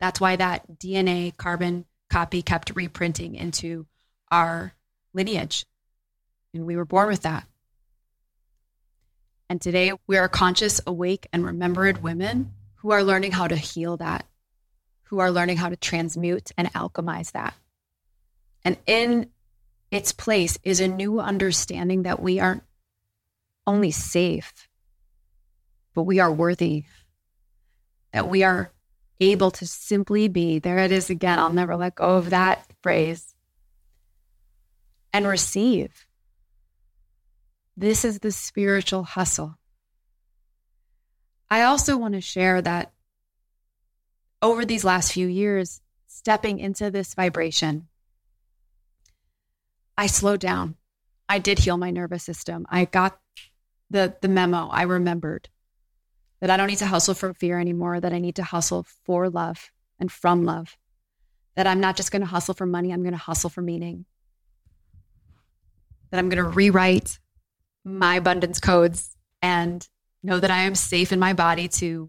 That's 0.00 0.20
why 0.20 0.36
that 0.36 0.78
DNA 0.78 1.36
carbon 1.36 1.84
copy 2.08 2.40
kept 2.40 2.74
reprinting 2.74 3.34
into 3.34 3.86
our 4.30 4.72
lineage. 5.12 5.66
And 6.54 6.64
we 6.64 6.76
were 6.76 6.86
born 6.86 7.08
with 7.08 7.22
that. 7.22 7.46
And 9.48 9.60
today 9.60 9.92
we 10.06 10.18
are 10.18 10.28
conscious, 10.28 10.80
awake, 10.86 11.26
and 11.32 11.44
remembered 11.44 12.02
women 12.02 12.52
who 12.76 12.92
are 12.92 13.02
learning 13.02 13.32
how 13.32 13.48
to 13.48 13.56
heal 13.56 13.96
that, 13.96 14.26
who 15.04 15.20
are 15.20 15.30
learning 15.30 15.56
how 15.56 15.68
to 15.70 15.76
transmute 15.76 16.52
and 16.58 16.72
alchemize 16.74 17.32
that. 17.32 17.54
And 18.64 18.76
in 18.86 19.30
its 19.90 20.12
place 20.12 20.58
is 20.62 20.80
a 20.80 20.88
new 20.88 21.18
understanding 21.18 22.02
that 22.02 22.20
we 22.20 22.40
aren't 22.40 22.62
only 23.66 23.90
safe, 23.90 24.68
but 25.94 26.02
we 26.02 26.20
are 26.20 26.32
worthy, 26.32 26.84
that 28.12 28.28
we 28.28 28.42
are 28.42 28.70
able 29.20 29.50
to 29.52 29.66
simply 29.66 30.28
be. 30.28 30.58
There 30.58 30.78
it 30.78 30.92
is 30.92 31.08
again. 31.08 31.38
I'll 31.38 31.52
never 31.52 31.76
let 31.76 31.94
go 31.94 32.16
of 32.16 32.30
that 32.30 32.66
phrase 32.82 33.34
and 35.12 35.26
receive. 35.26 36.06
This 37.80 38.04
is 38.04 38.18
the 38.18 38.32
spiritual 38.32 39.04
hustle. 39.04 39.56
I 41.48 41.62
also 41.62 41.96
want 41.96 42.14
to 42.14 42.20
share 42.20 42.60
that 42.60 42.90
over 44.42 44.64
these 44.64 44.82
last 44.82 45.12
few 45.12 45.28
years, 45.28 45.80
stepping 46.08 46.58
into 46.58 46.90
this 46.90 47.14
vibration, 47.14 47.86
I 49.96 50.08
slowed 50.08 50.40
down. 50.40 50.74
I 51.28 51.38
did 51.38 51.60
heal 51.60 51.76
my 51.76 51.92
nervous 51.92 52.24
system. 52.24 52.66
I 52.68 52.84
got 52.84 53.20
the 53.90 54.16
the 54.20 54.26
memo. 54.26 54.66
I 54.72 54.82
remembered 54.82 55.48
that 56.40 56.50
I 56.50 56.56
don't 56.56 56.66
need 56.66 56.78
to 56.78 56.86
hustle 56.86 57.14
for 57.14 57.32
fear 57.32 57.60
anymore, 57.60 58.00
that 58.00 58.12
I 58.12 58.18
need 58.18 58.34
to 58.36 58.42
hustle 58.42 58.86
for 59.04 59.30
love 59.30 59.70
and 60.00 60.10
from 60.10 60.44
love. 60.44 60.76
That 61.54 61.68
I'm 61.68 61.78
not 61.78 61.96
just 61.96 62.10
going 62.10 62.22
to 62.22 62.26
hustle 62.26 62.54
for 62.54 62.66
money, 62.66 62.92
I'm 62.92 63.02
going 63.02 63.12
to 63.12 63.18
hustle 63.18 63.50
for 63.50 63.62
meaning. 63.62 64.04
That 66.10 66.18
I'm 66.18 66.28
going 66.28 66.42
to 66.42 66.50
rewrite 66.50 67.20
my 67.84 68.16
abundance 68.16 68.60
codes 68.60 69.16
and 69.42 69.86
know 70.22 70.38
that 70.38 70.50
I 70.50 70.62
am 70.62 70.74
safe 70.74 71.12
in 71.12 71.18
my 71.18 71.32
body 71.32 71.68
to 71.68 72.08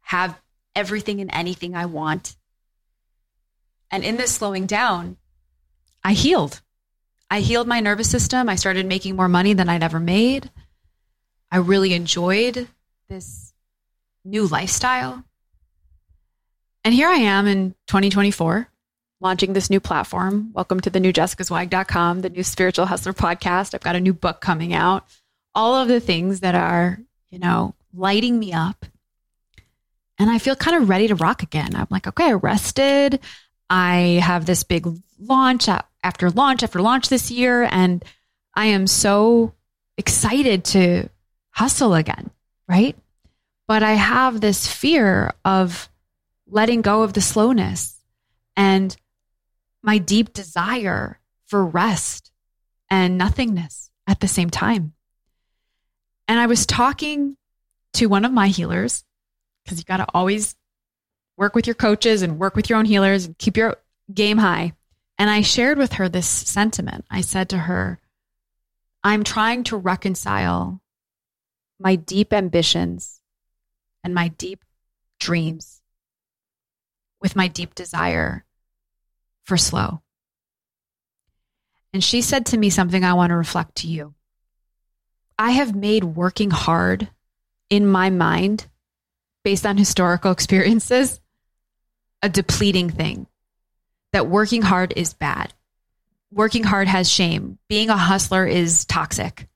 have 0.00 0.40
everything 0.74 1.20
and 1.20 1.30
anything 1.32 1.74
I 1.74 1.86
want. 1.86 2.36
And 3.90 4.04
in 4.04 4.16
this 4.16 4.32
slowing 4.32 4.66
down, 4.66 5.16
I 6.02 6.12
healed. 6.12 6.60
I 7.30 7.40
healed 7.40 7.66
my 7.66 7.80
nervous 7.80 8.10
system. 8.10 8.48
I 8.48 8.56
started 8.56 8.86
making 8.86 9.16
more 9.16 9.28
money 9.28 9.52
than 9.52 9.68
I'd 9.68 9.82
ever 9.82 10.00
made. 10.00 10.50
I 11.50 11.58
really 11.58 11.94
enjoyed 11.94 12.68
this 13.08 13.52
new 14.24 14.46
lifestyle. 14.46 15.24
And 16.84 16.94
here 16.94 17.08
I 17.08 17.16
am 17.16 17.46
in 17.46 17.70
2024, 17.88 18.68
launching 19.20 19.52
this 19.52 19.70
new 19.70 19.80
platform. 19.80 20.50
Welcome 20.52 20.80
to 20.80 20.90
the 20.90 21.00
new 21.00 21.12
jessicazweig.com, 21.12 22.20
the 22.20 22.30
new 22.30 22.42
spiritual 22.42 22.86
hustler 22.86 23.12
podcast. 23.12 23.74
I've 23.74 23.80
got 23.80 23.96
a 23.96 24.00
new 24.00 24.12
book 24.12 24.40
coming 24.40 24.74
out. 24.74 25.04
All 25.54 25.74
of 25.74 25.88
the 25.88 26.00
things 26.00 26.40
that 26.40 26.54
are, 26.54 26.98
you 27.30 27.38
know, 27.38 27.74
lighting 27.94 28.38
me 28.38 28.52
up. 28.52 28.84
And 30.18 30.30
I 30.30 30.38
feel 30.38 30.56
kind 30.56 30.76
of 30.76 30.88
ready 30.88 31.08
to 31.08 31.14
rock 31.14 31.42
again. 31.42 31.74
I'm 31.74 31.86
like, 31.90 32.06
okay, 32.06 32.26
I 32.26 32.32
rested. 32.32 33.20
I 33.70 34.20
have 34.22 34.46
this 34.46 34.62
big 34.64 34.86
launch 35.18 35.68
after 36.02 36.30
launch 36.30 36.62
after 36.62 36.80
launch 36.80 37.08
this 37.08 37.30
year. 37.30 37.68
And 37.70 38.04
I 38.54 38.66
am 38.66 38.86
so 38.86 39.54
excited 39.96 40.64
to 40.66 41.08
hustle 41.50 41.94
again, 41.94 42.30
right? 42.68 42.96
But 43.66 43.82
I 43.82 43.92
have 43.92 44.40
this 44.40 44.66
fear 44.66 45.32
of 45.44 45.88
letting 46.48 46.82
go 46.82 47.02
of 47.02 47.14
the 47.14 47.20
slowness 47.20 47.96
and 48.56 48.96
my 49.86 49.98
deep 49.98 50.32
desire 50.32 51.20
for 51.46 51.64
rest 51.64 52.32
and 52.90 53.16
nothingness 53.16 53.90
at 54.06 54.20
the 54.20 54.28
same 54.28 54.50
time. 54.50 54.92
And 56.28 56.40
I 56.40 56.46
was 56.46 56.66
talking 56.66 57.36
to 57.94 58.06
one 58.06 58.24
of 58.24 58.32
my 58.32 58.48
healers 58.48 59.04
because 59.64 59.78
you 59.78 59.84
got 59.84 59.98
to 59.98 60.06
always 60.12 60.56
work 61.36 61.54
with 61.54 61.66
your 61.66 61.74
coaches 61.74 62.22
and 62.22 62.38
work 62.38 62.56
with 62.56 62.68
your 62.68 62.78
own 62.78 62.84
healers 62.84 63.26
and 63.26 63.38
keep 63.38 63.56
your 63.56 63.76
game 64.12 64.38
high. 64.38 64.72
And 65.18 65.30
I 65.30 65.42
shared 65.42 65.78
with 65.78 65.94
her 65.94 66.08
this 66.08 66.26
sentiment. 66.26 67.04
I 67.10 67.20
said 67.20 67.48
to 67.50 67.58
her, 67.58 68.00
I'm 69.04 69.22
trying 69.22 69.64
to 69.64 69.76
reconcile 69.76 70.80
my 71.78 71.94
deep 71.94 72.32
ambitions 72.32 73.20
and 74.02 74.14
my 74.14 74.28
deep 74.28 74.64
dreams 75.20 75.80
with 77.20 77.36
my 77.36 77.46
deep 77.48 77.74
desire 77.74 78.45
for 79.46 79.56
slow. 79.56 80.02
And 81.92 82.04
she 82.04 82.20
said 82.20 82.46
to 82.46 82.58
me 82.58 82.68
something 82.68 83.04
I 83.04 83.14
want 83.14 83.30
to 83.30 83.36
reflect 83.36 83.76
to 83.76 83.86
you. 83.86 84.14
I 85.38 85.52
have 85.52 85.74
made 85.74 86.04
working 86.04 86.50
hard 86.50 87.08
in 87.70 87.86
my 87.86 88.10
mind, 88.10 88.66
based 89.44 89.64
on 89.64 89.76
historical 89.76 90.32
experiences, 90.36 91.20
a 92.22 92.28
depleting 92.28 92.90
thing 92.90 93.26
that 94.12 94.28
working 94.28 94.62
hard 94.62 94.92
is 94.96 95.14
bad. 95.14 95.54
Working 96.32 96.64
hard 96.64 96.88
has 96.88 97.10
shame. 97.10 97.58
Being 97.68 97.88
a 97.88 97.96
hustler 97.96 98.46
is 98.46 98.84
toxic. 98.84 99.48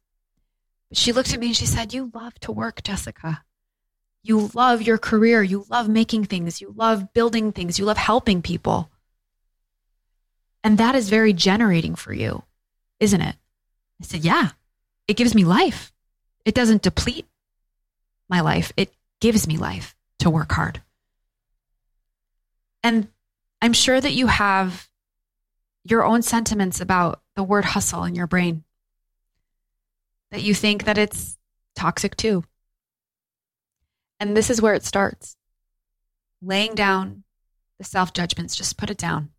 She 0.93 1.13
looked 1.13 1.33
at 1.33 1.41
me 1.41 1.49
and 1.49 1.57
she 1.57 1.67
said, 1.67 1.93
You 1.93 2.11
love 2.15 2.39
to 2.41 2.53
work, 2.53 2.83
Jessica. 2.83 3.43
You 4.23 4.51
love 4.55 4.83
your 4.83 4.99
career. 4.99 5.43
You 5.43 5.65
love 5.71 5.89
making 5.89 6.27
things. 6.27 6.61
You 6.61 6.75
love 6.77 7.13
building 7.13 7.53
things. 7.53 7.79
You 7.79 7.87
love 7.87 7.97
helping 7.97 8.43
people. 8.43 8.90
And 10.63 10.79
that 10.79 10.95
is 10.95 11.09
very 11.09 11.33
generating 11.33 11.95
for 11.95 12.13
you, 12.13 12.43
isn't 12.99 13.21
it? 13.21 13.37
I 14.01 14.05
said, 14.05 14.25
Yeah, 14.25 14.51
it 15.09 15.17
gives 15.17 15.35
me 15.35 15.45
life. 15.45 15.93
It 16.45 16.55
doesn't 16.55 16.83
deplete 16.83 17.27
my 18.29 18.41
life, 18.41 18.73
it 18.77 18.93
gives 19.21 19.47
me 19.47 19.57
life 19.57 19.95
to 20.21 20.31
work 20.31 20.53
hard. 20.53 20.81
And 22.83 23.09
I'm 23.61 23.73
sure 23.73 24.01
that 24.01 24.13
you 24.13 24.27
have 24.27 24.89
your 25.85 26.05
own 26.05 26.23
sentiments 26.23 26.81
about 26.81 27.21
the 27.37 27.43
word 27.43 27.65
hustle 27.65 28.05
in 28.05 28.15
your 28.15 28.27
brain, 28.27 28.65
that 30.31 30.43
you 30.43 30.55
think 30.55 30.85
that 30.85 30.99
it's 30.99 31.39
toxic 31.75 32.17
too. 32.17 32.45
And 34.19 34.37
this 34.37 34.51
is 34.51 34.61
where 34.63 34.75
it 34.75 34.85
starts 34.85 35.37
laying 36.43 36.75
down 36.75 37.25
the 37.79 37.85
self 37.85 38.13
judgments, 38.13 38.57
just 38.57 38.77
put 38.77 38.91
it 38.91 38.99
down. 38.99 39.31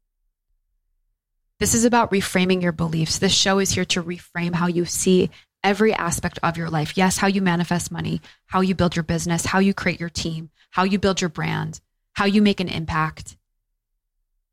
This 1.62 1.74
is 1.74 1.86
about 1.86 2.12
reframing 2.12 2.62
your 2.62 2.74
beliefs. 2.74 3.20
This 3.20 3.34
show 3.34 3.60
is 3.60 3.72
here 3.72 3.86
to 3.86 4.04
reframe 4.04 4.54
how 4.54 4.68
you 4.68 4.84
see 4.84 5.30
every 5.64 5.94
aspect 5.94 6.38
of 6.44 6.58
your 6.58 6.70
life. 6.70 6.98
Yes, 6.98 7.18
how 7.18 7.28
you 7.28 7.42
manifest 7.42 7.92
money, 7.92 8.20
how 8.48 8.60
you 8.60 8.76
build 8.76 8.98
your 8.98 9.04
business, 9.04 9.46
how 9.46 9.60
you 9.60 9.74
create 9.74 10.00
your 10.00 10.10
team, 10.10 10.50
how 10.72 10.84
you 10.84 11.00
build 11.00 11.22
your 11.22 11.30
brand, 11.30 11.80
how 12.14 12.26
you 12.26 12.42
make 12.42 12.60
an 12.60 12.68
impact 12.68 13.38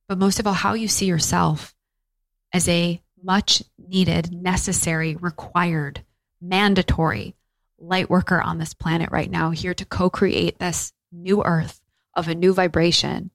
but 0.09 0.19
most 0.19 0.41
of 0.41 0.47
all, 0.47 0.55
how 0.55 0.73
you 0.73 0.89
see 0.89 1.05
yourself 1.05 1.77
as 2.53 2.67
a 2.69 3.01
much 3.23 3.63
needed, 3.79 4.33
necessary, 4.33 5.15
required, 5.17 6.03
mandatory 6.41 7.35
light 7.79 8.09
worker 8.09 8.41
on 8.41 8.59
this 8.59 8.73
planet 8.73 9.11
right 9.13 9.31
now, 9.31 9.51
here 9.51 9.75
to 9.75 9.85
co 9.85 10.09
create 10.09 10.59
this 10.59 10.93
new 11.13 11.45
earth 11.45 11.81
of 12.15 12.27
a 12.27 12.35
new 12.35 12.55
vibration. 12.55 13.31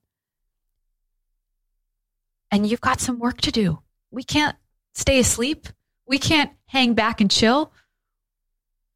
And 2.50 2.66
you've 2.66 2.80
got 2.80 3.00
some 3.00 3.18
work 3.18 3.40
to 3.42 3.50
do. 3.50 3.80
We 4.10 4.22
can't 4.22 4.56
stay 4.94 5.18
asleep. 5.18 5.68
We 6.06 6.18
can't 6.18 6.52
hang 6.66 6.94
back 6.94 7.20
and 7.20 7.30
chill. 7.30 7.72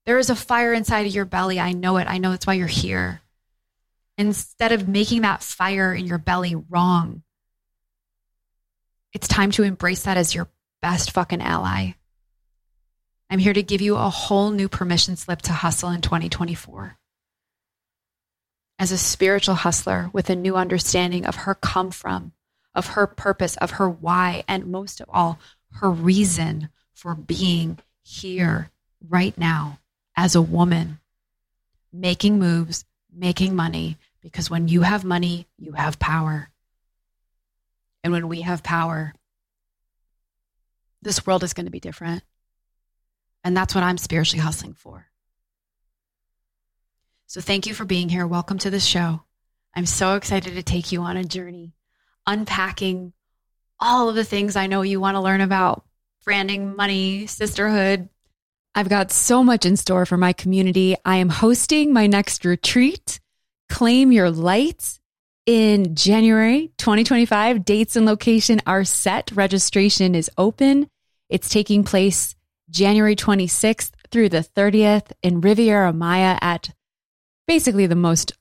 There 0.07 0.19
is 0.19 0.31
a 0.31 0.37
fire 0.37 0.73
inside 0.73 1.07
of 1.07 1.15
your 1.15 1.25
belly. 1.25 1.61
I 1.61 1.73
know 1.73 1.97
it. 1.99 2.07
I 2.09 2.19
know 2.19 2.31
that's 2.31 2.47
why 2.47 2.55
you're 2.55 2.67
here. 2.67 3.21
Instead 4.17 4.73
of 4.73 4.89
making 4.89 5.23
that 5.23 5.43
fire 5.43 5.93
in 5.93 6.07
your 6.07 6.19
belly 6.19 6.55
wrong, 6.55 7.23
it's 9.13 9.29
time 9.29 9.51
to 9.53 9.63
embrace 9.63 10.03
that 10.03 10.17
as 10.17 10.35
your 10.35 10.49
best 10.81 11.13
fucking 11.13 11.43
ally. 11.43 11.93
I'm 13.31 13.39
here 13.39 13.53
to 13.53 13.63
give 13.63 13.81
you 13.81 13.97
a 13.97 14.09
whole 14.09 14.51
new 14.51 14.69
permission 14.69 15.17
slip 15.17 15.43
to 15.43 15.53
hustle 15.53 15.91
in 15.91 16.01
2024. 16.01 16.97
As 18.79 18.93
a 18.93 18.99
spiritual 18.99 19.57
hustler 19.57 20.09
with 20.13 20.31
a 20.31 20.37
new 20.37 20.57
understanding 20.57 21.27
of 21.27 21.35
her 21.37 21.55
come 21.55 21.91
from, 21.91 22.33
of 22.79 22.87
her 22.87 23.09
purpose, 23.09 23.57
of 23.57 23.73
her 23.73 23.91
why, 23.91 24.45
and 24.47 24.67
most 24.67 25.01
of 25.01 25.11
all, 25.13 25.41
her 25.73 25.91
reason 25.91 26.69
for 26.95 27.17
being 27.17 27.77
here 28.05 28.71
right 29.09 29.37
now 29.37 29.81
as 30.17 30.37
a 30.37 30.41
woman, 30.41 31.01
making 31.93 32.39
moves, 32.39 32.85
making 33.13 33.57
money, 33.57 33.99
because 34.23 34.49
when 34.49 34.69
you 34.69 34.83
have 34.83 35.05
money, 35.05 35.49
you 35.59 35.73
have 35.73 35.99
power. 35.99 36.51
And 38.05 38.13
when 38.13 38.29
we 38.29 38.43
have 38.43 38.63
power, 38.63 39.13
this 41.03 41.27
world 41.27 41.43
is 41.43 41.55
going 41.55 41.67
to 41.67 41.73
be 41.73 41.81
different. 41.81 42.23
And 43.43 43.57
that's 43.57 43.75
what 43.75 43.83
I'm 43.83 43.99
spiritually 43.99 44.41
hustling 44.41 44.75
for. 44.75 45.07
So 47.27 47.41
thank 47.41 47.67
you 47.67 47.75
for 47.75 47.85
being 47.85 48.09
here. 48.09 48.27
Welcome 48.27 48.59
to 48.59 48.71
the 48.71 48.79
show. 48.79 49.23
I'm 49.75 49.87
so 49.87 50.15
excited 50.15 50.55
to 50.55 50.63
take 50.63 50.93
you 50.93 51.03
on 51.03 51.17
a 51.17 51.25
journey, 51.25 51.75
unpacking 52.29 53.15
all 53.81 54.09
of 54.09 54.15
the 54.15 54.25
things 54.25 54.55
I 54.55 54.67
know 54.67 54.83
you 54.83 55.01
want 55.01 55.15
to 55.15 55.21
learn 55.21 55.41
about 55.41 55.85
branding, 56.25 56.77
money, 56.77 57.27
sisterhood. 57.27 58.09
I've 58.75 58.91
got 58.91 59.11
so 59.11 59.43
much 59.43 59.65
in 59.65 59.77
store 59.77 60.05
for 60.05 60.19
my 60.19 60.35
community. 60.35 60.95
I 61.05 61.17
am 61.17 61.31
hosting 61.31 61.93
my 61.93 62.07
next 62.07 62.45
retreat, 62.45 63.19
Claim 63.71 64.13
Your 64.13 64.31
Light 64.31 65.01
in 65.47 65.95
January 65.95 66.71
2025. 66.77 67.65
Dates 67.65 67.97
and 67.97 68.05
location 68.05 68.61
are 68.67 68.85
set. 68.85 69.33
Registration 69.33 70.15
is 70.15 70.31
open. 70.37 70.87
It's 71.31 71.49
taking 71.49 71.83
place 71.83 72.37
January 72.69 73.17
26th 73.17 73.93
through 74.11 74.29
the 74.29 74.47
30th 74.55 75.13
in 75.23 75.41
Riviera 75.41 75.95
Maya 75.95 76.39
at 76.43 76.71
basically 77.47 77.87
the 77.87 77.95
most 77.95 78.33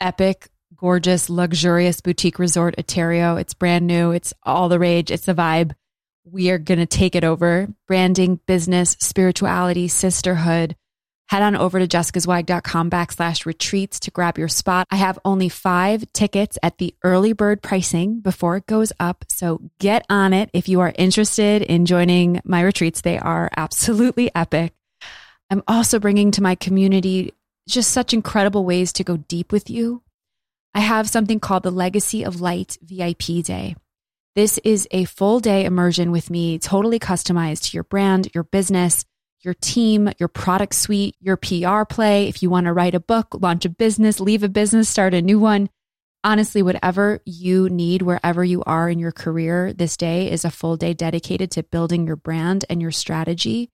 epic, 0.00 0.48
gorgeous, 0.82 1.30
luxurious 1.30 2.00
boutique 2.00 2.40
resort, 2.40 2.74
Ontario. 2.76 3.36
It's 3.36 3.54
brand 3.54 3.86
new. 3.86 4.10
It's 4.10 4.34
all 4.42 4.68
the 4.68 4.80
rage. 4.80 5.12
It's 5.12 5.26
the 5.26 5.34
vibe. 5.34 5.76
We 6.24 6.50
are 6.50 6.58
going 6.58 6.80
to 6.80 6.86
take 6.86 7.14
it 7.14 7.22
over. 7.22 7.68
Branding, 7.86 8.40
business, 8.46 8.96
spirituality, 8.98 9.86
sisterhood. 9.86 10.74
Head 11.28 11.42
on 11.42 11.54
over 11.54 11.78
to 11.78 11.86
jessicazweig.com 11.86 12.90
backslash 12.90 13.46
retreats 13.46 14.00
to 14.00 14.10
grab 14.10 14.38
your 14.38 14.48
spot. 14.48 14.88
I 14.90 14.96
have 14.96 15.20
only 15.24 15.48
five 15.48 16.04
tickets 16.12 16.58
at 16.64 16.78
the 16.78 16.94
early 17.04 17.32
bird 17.32 17.62
pricing 17.62 18.18
before 18.18 18.56
it 18.56 18.66
goes 18.66 18.92
up. 18.98 19.24
So 19.28 19.60
get 19.78 20.04
on 20.10 20.32
it 20.32 20.50
if 20.52 20.68
you 20.68 20.80
are 20.80 20.92
interested 20.98 21.62
in 21.62 21.86
joining 21.86 22.40
my 22.44 22.60
retreats. 22.60 23.02
They 23.02 23.18
are 23.18 23.48
absolutely 23.56 24.34
epic. 24.34 24.74
I'm 25.48 25.62
also 25.68 26.00
bringing 26.00 26.32
to 26.32 26.42
my 26.42 26.56
community 26.56 27.34
just 27.68 27.92
such 27.92 28.12
incredible 28.12 28.64
ways 28.64 28.92
to 28.94 29.04
go 29.04 29.16
deep 29.16 29.52
with 29.52 29.70
you. 29.70 30.02
I 30.74 30.80
have 30.80 31.08
something 31.08 31.38
called 31.38 31.64
the 31.64 31.70
Legacy 31.70 32.24
of 32.24 32.40
Light 32.40 32.78
VIP 32.82 33.44
Day. 33.44 33.76
This 34.34 34.58
is 34.64 34.88
a 34.90 35.04
full 35.04 35.38
day 35.40 35.66
immersion 35.66 36.10
with 36.10 36.30
me, 36.30 36.58
totally 36.58 36.98
customized 36.98 37.70
to 37.70 37.76
your 37.76 37.84
brand, 37.84 38.30
your 38.34 38.44
business, 38.44 39.04
your 39.40 39.52
team, 39.52 40.10
your 40.18 40.28
product 40.28 40.74
suite, 40.74 41.14
your 41.20 41.36
PR 41.36 41.84
play. 41.84 42.28
If 42.28 42.42
you 42.42 42.48
want 42.48 42.66
to 42.66 42.72
write 42.72 42.94
a 42.94 43.00
book, 43.00 43.36
launch 43.38 43.66
a 43.66 43.68
business, 43.68 44.20
leave 44.20 44.42
a 44.42 44.48
business, 44.48 44.88
start 44.88 45.12
a 45.12 45.20
new 45.20 45.38
one. 45.38 45.68
Honestly, 46.24 46.62
whatever 46.62 47.20
you 47.26 47.68
need, 47.68 48.00
wherever 48.00 48.42
you 48.42 48.62
are 48.64 48.88
in 48.88 48.98
your 48.98 49.12
career, 49.12 49.74
this 49.74 49.98
day 49.98 50.30
is 50.30 50.44
a 50.44 50.50
full 50.50 50.78
day 50.78 50.94
dedicated 50.94 51.50
to 51.50 51.62
building 51.64 52.06
your 52.06 52.16
brand 52.16 52.64
and 52.70 52.80
your 52.80 52.92
strategy 52.92 53.68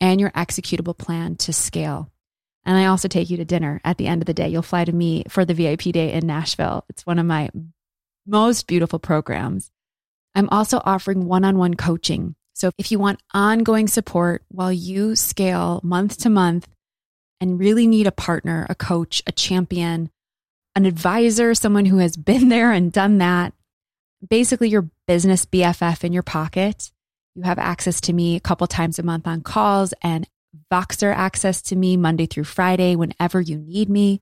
and 0.00 0.20
your 0.20 0.30
executable 0.32 0.96
plan 0.96 1.34
to 1.36 1.52
scale. 1.52 2.12
And 2.66 2.78
I 2.78 2.86
also 2.86 3.08
take 3.08 3.30
you 3.30 3.36
to 3.36 3.44
dinner 3.44 3.80
at 3.84 3.98
the 3.98 4.06
end 4.06 4.22
of 4.22 4.26
the 4.26 4.34
day. 4.34 4.48
You'll 4.48 4.62
fly 4.62 4.84
to 4.84 4.92
me 4.92 5.24
for 5.28 5.44
the 5.44 5.54
VIP 5.54 5.82
day 5.84 6.12
in 6.12 6.26
Nashville. 6.26 6.84
It's 6.88 7.04
one 7.04 7.18
of 7.18 7.26
my 7.26 7.50
most 8.26 8.66
beautiful 8.66 8.98
programs. 8.98 9.70
I'm 10.34 10.48
also 10.48 10.80
offering 10.84 11.26
one 11.26 11.44
on 11.44 11.58
one 11.58 11.74
coaching. 11.74 12.34
So 12.54 12.70
if 12.78 12.90
you 12.90 12.98
want 12.98 13.20
ongoing 13.32 13.88
support 13.88 14.44
while 14.48 14.72
you 14.72 15.16
scale 15.16 15.80
month 15.82 16.18
to 16.18 16.30
month 16.30 16.68
and 17.40 17.58
really 17.58 17.86
need 17.86 18.06
a 18.06 18.12
partner, 18.12 18.66
a 18.70 18.74
coach, 18.74 19.22
a 19.26 19.32
champion, 19.32 20.10
an 20.74 20.86
advisor, 20.86 21.54
someone 21.54 21.84
who 21.84 21.98
has 21.98 22.16
been 22.16 22.48
there 22.48 22.72
and 22.72 22.92
done 22.92 23.18
that, 23.18 23.52
basically 24.28 24.68
your 24.68 24.88
business 25.06 25.44
BFF 25.44 26.04
in 26.04 26.12
your 26.12 26.22
pocket, 26.22 26.90
you 27.34 27.42
have 27.42 27.58
access 27.58 28.00
to 28.02 28.12
me 28.12 28.36
a 28.36 28.40
couple 28.40 28.66
times 28.66 28.98
a 28.98 29.02
month 29.02 29.26
on 29.26 29.42
calls 29.42 29.92
and 30.02 30.28
Voxer 30.70 31.14
access 31.14 31.62
to 31.62 31.76
me 31.76 31.96
Monday 31.96 32.26
through 32.26 32.44
Friday 32.44 32.96
whenever 32.96 33.40
you 33.40 33.58
need 33.58 33.88
me. 33.88 34.20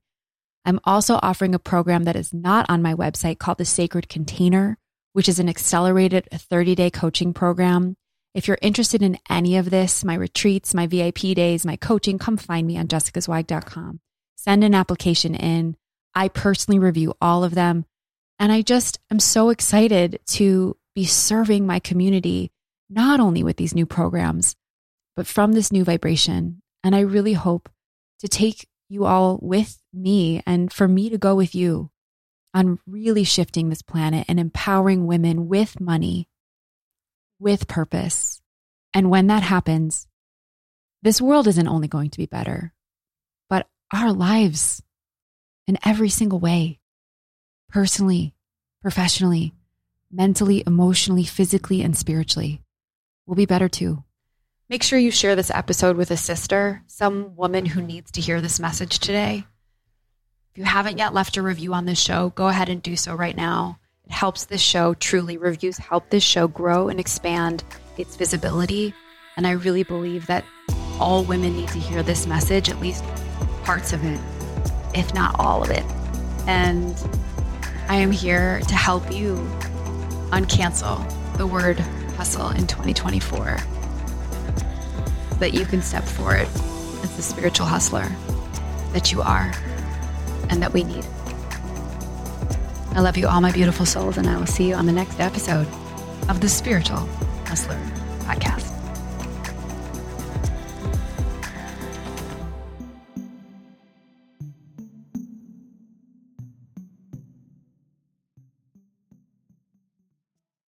I'm 0.65 0.79
also 0.83 1.19
offering 1.21 1.53
a 1.53 1.59
program 1.59 2.03
that 2.05 2.15
is 2.15 2.33
not 2.33 2.65
on 2.69 2.81
my 2.81 2.93
website 2.93 3.37
called 3.37 3.57
the 3.57 3.65
Sacred 3.65 4.07
Container, 4.07 4.77
which 5.11 5.27
is 5.27 5.39
an 5.39 5.49
accelerated 5.49 6.27
30 6.31 6.75
day 6.75 6.89
coaching 6.89 7.33
program. 7.33 7.95
If 8.33 8.47
you're 8.47 8.57
interested 8.61 9.03
in 9.03 9.19
any 9.29 9.57
of 9.57 9.69
this, 9.69 10.03
my 10.03 10.15
retreats, 10.15 10.73
my 10.73 10.87
VIP 10.87 11.35
days, 11.35 11.65
my 11.65 11.75
coaching, 11.75 12.17
come 12.17 12.37
find 12.37 12.65
me 12.65 12.77
on 12.77 12.87
jessicazweig.com. 12.87 13.99
Send 14.37 14.63
an 14.63 14.73
application 14.73 15.35
in. 15.35 15.75
I 16.15 16.29
personally 16.29 16.79
review 16.79 17.13
all 17.21 17.43
of 17.43 17.55
them. 17.55 17.85
And 18.39 18.51
I 18.51 18.61
just 18.61 18.99
am 19.11 19.19
so 19.19 19.49
excited 19.49 20.19
to 20.27 20.75
be 20.95 21.05
serving 21.05 21.65
my 21.65 21.79
community, 21.79 22.51
not 22.89 23.19
only 23.19 23.43
with 23.43 23.57
these 23.57 23.75
new 23.75 23.85
programs, 23.85 24.55
but 25.15 25.27
from 25.27 25.53
this 25.53 25.71
new 25.71 25.83
vibration. 25.83 26.61
And 26.83 26.95
I 26.95 27.01
really 27.01 27.33
hope 27.33 27.69
to 28.19 28.27
take 28.27 28.67
you 28.89 29.05
all 29.05 29.39
with 29.41 29.81
me 29.93 30.41
and 30.45 30.71
for 30.71 30.87
me 30.87 31.09
to 31.09 31.17
go 31.17 31.35
with 31.35 31.55
you 31.55 31.89
on 32.53 32.79
really 32.85 33.23
shifting 33.23 33.69
this 33.69 33.81
planet 33.81 34.25
and 34.27 34.39
empowering 34.39 35.07
women 35.07 35.47
with 35.47 35.79
money, 35.79 36.27
with 37.39 37.67
purpose. 37.67 38.41
And 38.93 39.09
when 39.09 39.27
that 39.27 39.43
happens, 39.43 40.07
this 41.01 41.21
world 41.21 41.47
isn't 41.47 41.67
only 41.67 41.87
going 41.87 42.11
to 42.11 42.17
be 42.17 42.27
better, 42.27 42.73
but 43.49 43.67
our 43.91 44.13
lives 44.13 44.83
in 45.67 45.77
every 45.83 46.09
single 46.09 46.39
way 46.39 46.79
personally, 47.69 48.35
professionally, 48.81 49.53
mentally, 50.11 50.63
emotionally, 50.67 51.23
physically, 51.23 51.81
and 51.81 51.97
spiritually 51.97 52.61
will 53.25 53.35
be 53.35 53.47
better 53.47 53.67
too. 53.67 54.03
Make 54.73 54.81
sure 54.81 54.97
you 54.97 55.11
share 55.11 55.35
this 55.35 55.51
episode 55.51 55.97
with 55.97 56.09
a 56.09 56.17
sister, 56.17 56.81
some 56.87 57.35
woman 57.35 57.63
who 57.63 57.79
needs 57.79 58.09
to 58.13 58.21
hear 58.21 58.41
this 58.41 58.59
message 58.59 58.97
today. 58.97 59.45
If 60.51 60.57
you 60.57 60.63
haven't 60.63 60.97
yet 60.97 61.13
left 61.13 61.37
a 61.37 61.43
review 61.43 61.75
on 61.75 61.85
this 61.85 61.99
show, 61.99 62.31
go 62.31 62.47
ahead 62.47 62.69
and 62.69 62.81
do 62.81 62.95
so 62.95 63.13
right 63.13 63.37
now. 63.37 63.77
It 64.07 64.11
helps 64.11 64.45
this 64.45 64.63
show 64.63 64.95
truly. 64.95 65.37
Reviews 65.37 65.77
help 65.77 66.09
this 66.09 66.23
show 66.23 66.47
grow 66.47 66.89
and 66.89 66.99
expand 66.99 67.63
its 67.99 68.15
visibility. 68.15 68.95
And 69.37 69.45
I 69.45 69.51
really 69.51 69.83
believe 69.83 70.25
that 70.25 70.43
all 70.99 71.23
women 71.23 71.55
need 71.55 71.69
to 71.69 71.79
hear 71.79 72.01
this 72.01 72.25
message, 72.25 72.67
at 72.67 72.79
least 72.79 73.03
parts 73.63 73.93
of 73.93 74.03
it, 74.03 74.19
if 74.95 75.13
not 75.13 75.35
all 75.37 75.61
of 75.61 75.69
it. 75.69 75.85
And 76.47 76.95
I 77.89 77.97
am 77.97 78.09
here 78.09 78.59
to 78.61 78.73
help 78.73 79.13
you 79.13 79.35
uncancel 80.31 80.97
the 81.37 81.45
word 81.45 81.77
hustle 82.17 82.49
in 82.49 82.65
2024 82.65 83.59
that 85.43 85.53
you 85.53 85.65
can 85.65 85.81
step 85.81 86.05
forward 86.05 86.47
as 87.03 87.17
the 87.17 87.21
spiritual 87.21 87.65
hustler 87.65 88.09
that 88.93 89.11
you 89.11 89.21
are 89.21 89.51
and 90.49 90.61
that 90.61 90.71
we 90.71 90.85
need. 90.85 91.05
I 92.93 93.01
love 93.01 93.17
you 93.17 93.27
all, 93.27 93.41
my 93.41 93.51
beautiful 93.51 93.85
souls, 93.85 94.17
and 94.17 94.29
I 94.29 94.37
will 94.37 94.45
see 94.45 94.69
you 94.69 94.75
on 94.75 94.85
the 94.85 94.93
next 94.93 95.19
episode 95.19 95.67
of 96.29 96.39
the 96.39 96.47
Spiritual 96.47 97.09
Hustler 97.45 97.79
Podcast. 98.19 98.72